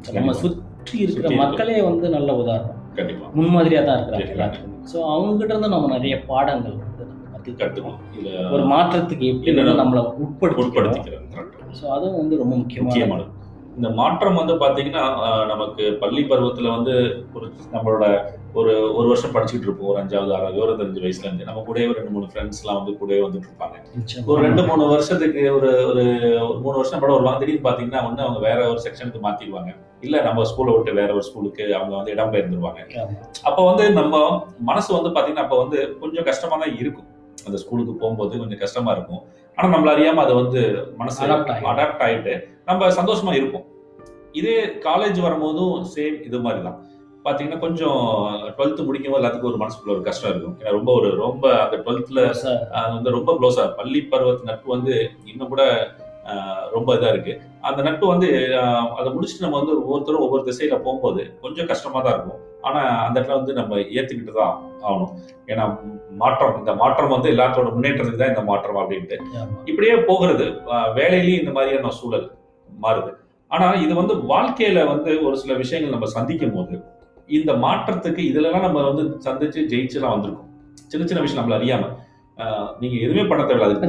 நம்ம. 0.09 0.33
சுற்றி 0.41 0.97
இருக்கிற 1.03 1.29
மக்களே 1.39 1.79
வந்து 1.87 2.05
நல்ல 2.13 2.29
உதாரணம். 2.41 2.75
கண்டிப்பா. 2.97 3.25
முன்மாதிரியா 3.35 3.81
தான் 3.83 3.97
இருக்கிறாங்க. 3.99 4.29
எல்லாத்துக்குமே 4.35 4.77
ஸோ 4.91 4.97
அவங்ககிட்ட 5.11 5.51
இருந்து 5.53 5.69
நம்ம 5.69 5.89
நிறைய 5.93 6.15
பாடங்கள் 6.27 6.77
வந்து 6.79 7.03
நம்ம 7.25 7.91
இதுல 8.15 8.39
ஒரு 8.49 8.63
மாற்றத்துக்கு 8.71 9.25
எப்படி 9.31 9.51
நம்மளை 9.81 10.01
உட்படுத்தி 10.23 10.63
உட்படுத்திக்கிறேன் 10.63 11.25
Correct. 11.33 11.55
ஸோ 11.77 11.85
அதுவும் 11.95 12.19
வந்து 12.19 12.35
ரொம்ப 12.37 12.53
முக்கியமான 12.57 12.87
முக்கியமானது 12.87 13.29
இந்த 13.77 13.89
மாற்றம் 13.97 14.39
வந்து 14.39 14.53
பாத்தீங்கன்னா 14.61 15.03
அஹ், 15.21 15.45
நமக்கு 15.47 15.83
பள்ளி 16.01 16.21
பருவத்துல 16.25 16.71
வந்து 16.75 16.93
ஒரு 17.35 17.45
நம்மளோட 17.73 18.05
ஒரு 18.59 18.71
ஒரு 18.97 19.07
வருஷம் 19.09 19.33
படிச்சுட்டு 19.33 19.65
இருப்போம் 19.67 19.89
ஒரு 19.91 19.99
அஞ்சாவது 20.01 20.33
ஆறாவது 20.35 20.55
விவரம் 20.57 20.79
தெரிஞ்ச 20.81 20.99
வயசுல 21.03 21.25
இருந்து 21.27 21.47
நம்ம 21.49 21.63
கூடயே 21.67 21.87
ஒரு 21.89 21.97
ரெண்டு 21.99 22.13
மூணு 22.15 22.27
ஃப்ரெண்ட்ஸ் 22.31 22.61
எல்லாம் 22.61 22.79
வந்து 22.79 22.93
கூடயே 22.99 23.19
வந்துட்டு 23.25 23.49
இருப்பாங்க. 23.49 23.75
ஒரு 24.31 24.39
ரெண்டு 24.45 24.63
மூணு 24.69 24.83
வருஷத்துக்கு 24.93 25.43
ஒரு 25.57 25.69
ஒரு 25.89 26.03
ஒரு 26.47 26.59
மூணு 26.65 26.75
வருஷம் 26.79 27.01
படம் 27.03 27.15
வருவாங்க. 27.17 27.39
திடீர்னு 27.41 27.67
பாத்தீங்கன்னா 27.67 28.01
ஒண்ணு 28.07 28.25
அவங்க 28.27 28.41
வேற 28.47 28.59
ஒரு 28.71 28.81
செக்ஷனுக்கு 28.85 29.21
மாத்திடுவாங்க. 29.25 29.71
இல்ல 30.07 30.17
நம்ம 30.27 30.45
ஸ்கூலை 30.51 30.73
விட்டு 30.75 30.91
வேற 31.01 31.09
ஒரு 31.17 31.25
ஸ்கூலுக்கு 31.29 31.63
அவங்க 31.77 31.93
வந்து 31.99 32.13
இடம் 32.15 32.33
பெயர்ந்துருவாங்க. 32.33 32.81
அப்ப 33.49 33.59
வந்து 33.69 33.85
நம்ம 33.99 34.43
மனசு 34.71 34.89
வந்து 34.97 35.13
பாத்தீங்கன்னா 35.15 35.47
அப்ப 35.47 35.57
வந்து 35.63 35.79
கொஞ்சம் 36.03 36.27
கஷ்டமா 36.29 36.57
தான் 36.63 36.75
இருக்கும். 36.81 37.07
அந்த 37.47 37.57
ஸ்கூலுக்கு 37.63 37.95
போகும்போது 38.01 38.41
கொஞ்சம் 38.43 38.63
கஷ்டமா 38.65 38.91
இருக்கும். 38.97 39.23
ஆனா 39.57 39.67
நம்மள 39.75 39.89
அறியாம 39.95 40.23
அதை 40.25 40.35
வந்து 40.43 40.61
மனசு. 41.01 41.19
அடாப்ட் 41.73 42.05
ஆயிட்டு 42.07 42.35
நம்ம 42.69 42.89
சந்தோஷமா 43.01 43.33
இருப்போம். 43.39 43.65
இதே 44.39 44.57
காலேஜ் 44.87 45.19
வரும்போதும் 45.25 45.75
சேம் 45.95 46.17
இது 46.27 46.39
மாதிரி 46.45 46.61
தான் 46.65 46.79
பாத்தீங்கன்னா 47.25 47.63
கொஞ்சம் 47.63 48.01
டுவெல்த் 48.57 48.85
முடிக்கும் 48.87 49.13
போது 49.13 49.21
எல்லாத்துக்கும் 49.21 49.51
ஒரு 49.51 49.61
மனசுக்குள்ள 49.61 49.95
ஒரு 49.95 50.03
கஷ்டம் 50.09 50.31
இருக்கும். 50.31 50.57
ஏன்னா 50.59 50.73
ரொம்ப 50.77 50.91
ஒரு 50.99 51.09
ரொம்ப 51.23 51.45
அந்த 51.63 51.77
டுவெல்த்ல 51.85 52.21
சார் 52.41 52.61
அது 52.79 52.91
வந்து 52.97 53.15
ரொம்ப 53.17 53.31
க்ளோஸா 53.39 53.63
பள்ளி 53.79 54.01
பருவத்து 54.11 54.49
நட்பு 54.51 54.69
வந்து 54.75 54.93
இன்னும் 55.31 55.51
கூட 55.53 55.63
ரொம்ப 56.75 56.95
இதா 56.97 57.09
இருக்கு. 57.13 57.33
அந்த 57.67 57.79
நட்பு 57.85 58.05
வந்து 58.13 58.27
அதை 58.99 59.09
முடிச்சுட்டு 59.13 59.45
நம்ம 59.45 59.59
வந்து 59.61 59.73
ஒவ்வொருத்தரும் 59.81 60.25
ஒவ்வொரு 60.25 60.43
திசையில 60.49 60.75
போகும்போது 60.85 61.21
கொஞ்சம் 61.43 61.69
கஷ்டமா 61.71 61.99
தான் 62.05 62.15
இருக்கும். 62.17 62.41
ஆனா 62.67 62.81
அந்த 63.05 63.15
இடத்துல 63.17 63.39
வந்து 63.39 63.53
நம்ம 63.59 63.79
ஏத்துக்கிட்டு 63.97 64.33
தான் 64.41 64.53
ஆகணும். 64.87 65.13
ஏன்னா 65.51 65.63
மாற்றம் 66.21 66.59
இந்த 66.59 66.73
மாற்றம் 66.81 67.13
வந்து 67.15 67.31
எல்லாத்தோட 67.33 67.69
முன்னேற்றத்துக்கு 67.75 68.21
தான் 68.21 68.33
இந்த 68.33 68.43
மாற்றம் 68.51 68.79
அப்படின்ட்டு. 68.81 69.17
இப்படியே 69.71 69.95
போகிறது 70.09 70.47
வேலையிலயும் 70.99 71.41
இந்த 71.43 71.53
மாதிரியான 71.57 71.93
சூழல் 71.99 72.27
மாறுது. 72.69 73.11
ஆனா 73.51 73.67
இது 73.85 73.93
வந்து 74.01 74.15
வாழ்க்கையில 74.31 74.79
வந்து 74.93 75.11
ஒரு 75.27 75.35
சில 75.43 75.53
விஷயங்கள் 75.63 75.95
நம்ம 75.95 76.09
சந்திக்கும் 76.17 76.55
போது 76.57 76.75
இந்த 77.29 77.53
மாற்றத்துக்கு 77.63 78.21
இதுலலாம் 78.29 78.65
நம்ம 78.67 78.83
வந்து 78.89 79.03
சந்திச்சு 79.25 79.59
ஜெயிச்சுலாம் 79.71 80.13
வந்திருக்கோம். 80.15 80.45
சின்ன 80.91 81.05
சின்ன 81.05 81.21
விஷயம் 81.21 81.39
நம்மள 81.39 81.57
அறியாம. 81.59 81.87
நீங்க 82.79 82.95
எதுவுமே 82.97 83.23
பண்ண 83.27 83.41
தேவையில்ல. 83.43 83.87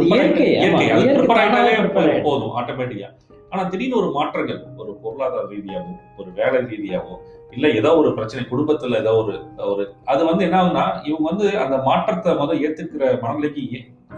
போதும் 2.22 2.54
ஆட்டோமேட்டிக்கா 2.56 3.10
ஆனா 3.52 3.62
திடீர்னு 3.64 3.96
ஒரு 3.96 4.10
மாற்றங்கள் 4.10 4.60
ஒரு 4.76 4.92
பொருளாதார 5.02 5.44
ரீதியாகவும் 5.50 6.00
ஒரு 6.18 6.30
வேலை 6.30 6.58
ரீதியாகவும் 6.66 7.20
இல்ல 7.50 7.68
ஏதோ 7.70 7.90
ஒரு 7.96 8.10
பிரச்சனை 8.14 8.42
குடும்பத்துல 8.50 8.98
ஏதோ 8.98 9.12
ஒரு 9.16 9.32
ஒரு 9.64 9.84
அது 10.04 10.22
வந்து 10.24 10.44
என்ன 10.44 10.58
ஆகுதுன்னா 10.60 10.84
இவங்க 11.04 11.26
வந்து 11.30 11.46
அந்த 11.58 11.76
மாற்றத்தை 11.82 12.34
முதல் 12.34 12.62
ஏத்துக்கிற 12.62 13.04
மனநிலைக்கு 13.22 13.64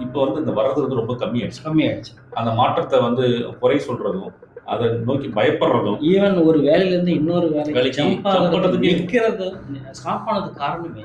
இப்ப 0.00 0.16
வந்து 0.24 0.40
இந்த 0.40 0.52
வர்றது 0.52 0.84
வந்து 0.84 1.00
ரொம்ப 1.00 1.14
கம்மியாயிடுச்சு. 1.14 1.62
கம்மியாயிடுச்சு. 1.64 2.12
அந்த 2.34 2.50
மாற்றத்தை 2.52 2.98
வந்து 3.00 3.24
குறை 3.60 3.78
சொல்றதும் 3.78 4.26
அதை 4.66 4.86
நோக்கி 5.06 5.28
பயப்படுறதும் 5.36 5.98
ஈவன் 6.10 6.36
ஒரு 6.44 6.58
வேலையில 6.60 6.92
இருந்து 6.92 7.14
இன்னொரு 7.14 7.46
வேலைக்கு 7.54 8.04
நிற்கிறது 8.86 9.46
ஸ்டாப் 9.92 10.28
ஆனதுக்கு 10.28 10.60
காரணமே 10.60 11.04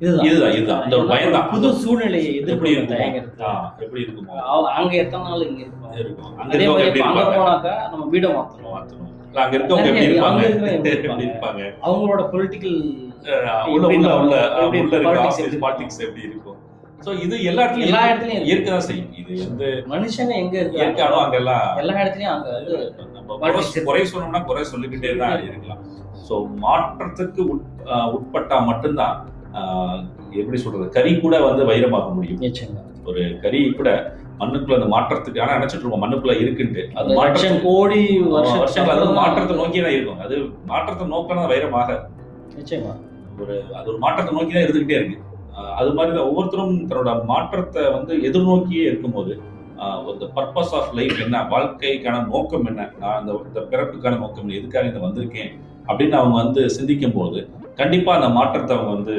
இதுதான். 0.00 0.26
இதுதான் 0.26 0.52
இந்த 0.86 0.94
ஒரு 0.96 1.06
பயம் 1.08 1.32
தான் 1.32 1.48
புது 1.52 1.68
சூழ்நிலையை 1.80 2.32
எப்படி 2.46 2.72
தயங்கிறது. 2.90 3.32
ஆ, 3.42 3.48
எப்படி 3.78 4.00
இருக்குமோ. 4.02 4.34
அங்க 4.74 4.92
எத்தனை 4.96 5.22
நாள் 5.24 5.42
இங்க 5.46 5.62
இருக்கும். 5.96 6.34
அங்க 6.40 6.52
அதே 6.54 6.66
மாதிரி 6.68 6.86
எப்படி 6.88 7.02
அங்க 7.08 7.24
போனாக்கா 7.32 7.72
நம்ம 7.92 8.06
வீடை 8.12 8.28
மாத்தணும் 8.36 8.74
மாத்தணும். 8.74 9.04
அங்க 9.36 9.54
இருக்கவங்க 9.58 9.88
எப்படி 9.90 10.06
இருப்பாங்க? 10.08 10.42
எப்படி 10.46 10.92
எப்படி 11.00 11.26
இருப்பாங்க? 11.26 11.64
அவங்களோட 11.86 12.22
பொலிட்டிக்கல் 12.32 12.78
உள்ள 13.68 13.84
எப்படி 13.86 13.98
உள்ள 13.98 14.12
உள்ள 14.20 14.36
எப்படி 14.58 14.78
இருக்க 14.80 14.98
எப்படி 15.40 15.60
பாலிடிக்ஸ் 15.64 16.00
எப்படி 16.06 16.22
இருக்கும்? 16.28 16.58
சோ 16.98 17.10
இது 17.24 17.34
எல்லா 17.44 17.62
இடத்துலயும் 17.64 17.88
எல்லா. 17.88 18.00
இடத்துலயும் 18.06 18.36
இருக்கு. 18.36 18.52
இருக்கதான் 18.52 18.86
செய்யும். 18.86 19.10
இது 19.20 19.32
வந்து 19.42 19.66
மனுஷங்க 19.90 20.32
எங்க 20.34 20.54
இயற்கையானோ 20.56 20.86
இருக்காங்க 20.86 21.18
அங்கெல்லாம் 21.24 21.66
எல்லா 21.76 21.94
இடத்துலயும் 22.02 22.32
அங்க 22.34 22.48
நம்ம 23.16 23.38
குறை- 23.84 24.08
சொன்னோம்னா 24.12 24.40
குறை 24.44 24.64
சொல்லிக்கிட்டே 24.72 25.12
தான் 25.16 25.34
இருக்கலாம். 25.48 25.82
சோ 26.26 26.34
மாற்றத்துக்கு 26.64 27.42
உட்பட்டா 28.16 28.56
மட்டும்தான் 28.66 29.16
எப்படி 30.34 30.58
சொல்றது 30.58 30.86
கறி 30.90 31.12
கூட 31.18 31.36
வந்து 31.44 31.62
வைரமாக 31.64 32.08
முடியும். 32.14 32.40
ஒரு 33.06 33.22
கறி 33.42 33.60
கூட 33.72 33.90
மண்ணுக்குள்ள 34.40 34.76
அந்த 34.76 34.88
மாற்றத்துக்கு 34.90 35.40
ஆனா 35.42 35.54
நினைச்சிட்டு 35.56 35.82
இருக்கோம் 35.82 36.02
மண்ணுக்குள்ள 36.02 36.34
இருக்குன்ட்டு. 36.42 36.82
அது 36.98 37.14
லட்சம் 37.20 37.60
கோடி 37.62 38.00
வருஷங்கள் 38.34 38.92
அது 38.96 39.06
மாற்றத்தை 39.16 39.54
நோக்கி 39.56 39.78
தான் 39.80 39.94
இருக்கும். 39.94 40.20
அது 40.20 40.36
மாற்றத்தை 40.66 41.06
நோக்கினா 41.14 41.46
வைரமாக 41.52 41.88
நிச்சயமா. 42.58 42.92
ஒரு 43.42 43.54
அது 43.74 43.86
ஒரு 43.90 43.98
மாற்றத்தை 43.98 44.32
நோக்கி 44.36 44.52
தான் 44.52 44.66
இருந்துகிட்டே 44.66 44.98
இருக்கு. 44.98 45.16
அது 45.78 45.90
மாதிரி 45.96 46.12
தான் 46.14 46.28
ஒவ்வொருத்தரும் 46.30 46.74
தன்னோட 46.90 47.12
மாற்றத்தை 47.30 47.82
வந்து 47.96 48.12
எதிர்நோக்கியே 48.28 48.84
இருக்கும்போது 48.90 49.32
இந்த 50.12 50.26
பர்பஸ் 50.36 50.74
ஆஃப் 50.78 50.92
லைஃப் 50.98 51.18
என்ன 51.24 51.42
வாழ்க்கைக்கான 51.52 52.22
நோக்கம் 52.32 52.66
என்ன 52.70 52.86
நான் 53.02 53.18
இந்த 53.20 53.32
இந்த 53.48 53.60
பிறப்புக்கான 53.72 54.18
நோக்கம் 54.22 54.44
என்ன 54.44 54.58
எதுக்காக 54.60 54.90
இந்த 54.90 55.02
வந்திருக்கேன் 55.06 55.52
அப்படின்னு 55.88 56.16
அவங்க 56.20 56.36
வந்து 56.44 56.62
சிந்திக்கும் 56.76 57.16
போது 57.18 57.40
கண்டிப்பா 57.80 58.12
அந்த 58.18 58.30
மாற்றத்தை 58.38 58.72
அவங்க 58.76 58.92
வந்து 58.98 59.16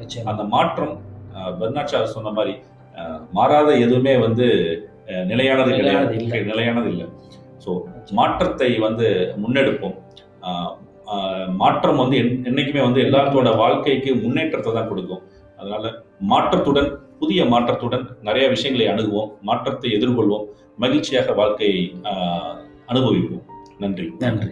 நிச்சயமா. 0.00 0.28
அந்த 0.32 0.44
மாற்றம் 0.54 0.94
பெர்னாட் 1.60 1.90
ஷா 1.92 2.00
சொன்ன 2.16 2.32
மாதிரி 2.38 2.52
மாறாத 3.36 3.68
எதுவுமே 3.84 4.14
வந்து 4.24 4.46
நிலையானது 5.30 5.70
கிடையாது. 5.78 6.14
இல்லை. 6.20 6.38
நிலையானது 6.50 6.88
இல்லை. 6.92 7.06
ஸோ 7.64 7.70
மாற்றத்தை 8.18 8.70
வந்து 8.86 9.06
முன்னெடுப்போம். 9.42 9.96
மாற்றம் 11.54 11.96
வந்து 11.96 12.16
என்- 12.16 12.44
என்றைக்குமே 12.44 12.84
வந்து 12.84 13.00
எல்லாத்தோட 13.00 13.56
வாழ்க்கைக்கு 13.56 14.14
முன்னேற்றத்தை 14.14 14.72
தான் 14.72 14.88
கொடுக்கும். 14.88 15.22
அதனால 15.56 16.02
மாற்றத்துடன் 16.20 16.98
புதிய 17.18 17.44
மாற்றத்துடன் 17.44 18.08
நிறைய 18.22 18.48
விஷயங்களை 18.48 18.86
அணுகுவோம் 18.92 19.30
மாற்றத்தை 19.40 19.92
எதிர்கொள்வோம் 19.92 20.44
மகிழ்ச்சியாக 20.76 21.32
வாழ்க்கையை 21.32 21.94
அனுபவிப்போம். 22.88 23.44
நன்றி. 23.78 24.12
நன்றி. 24.18 24.48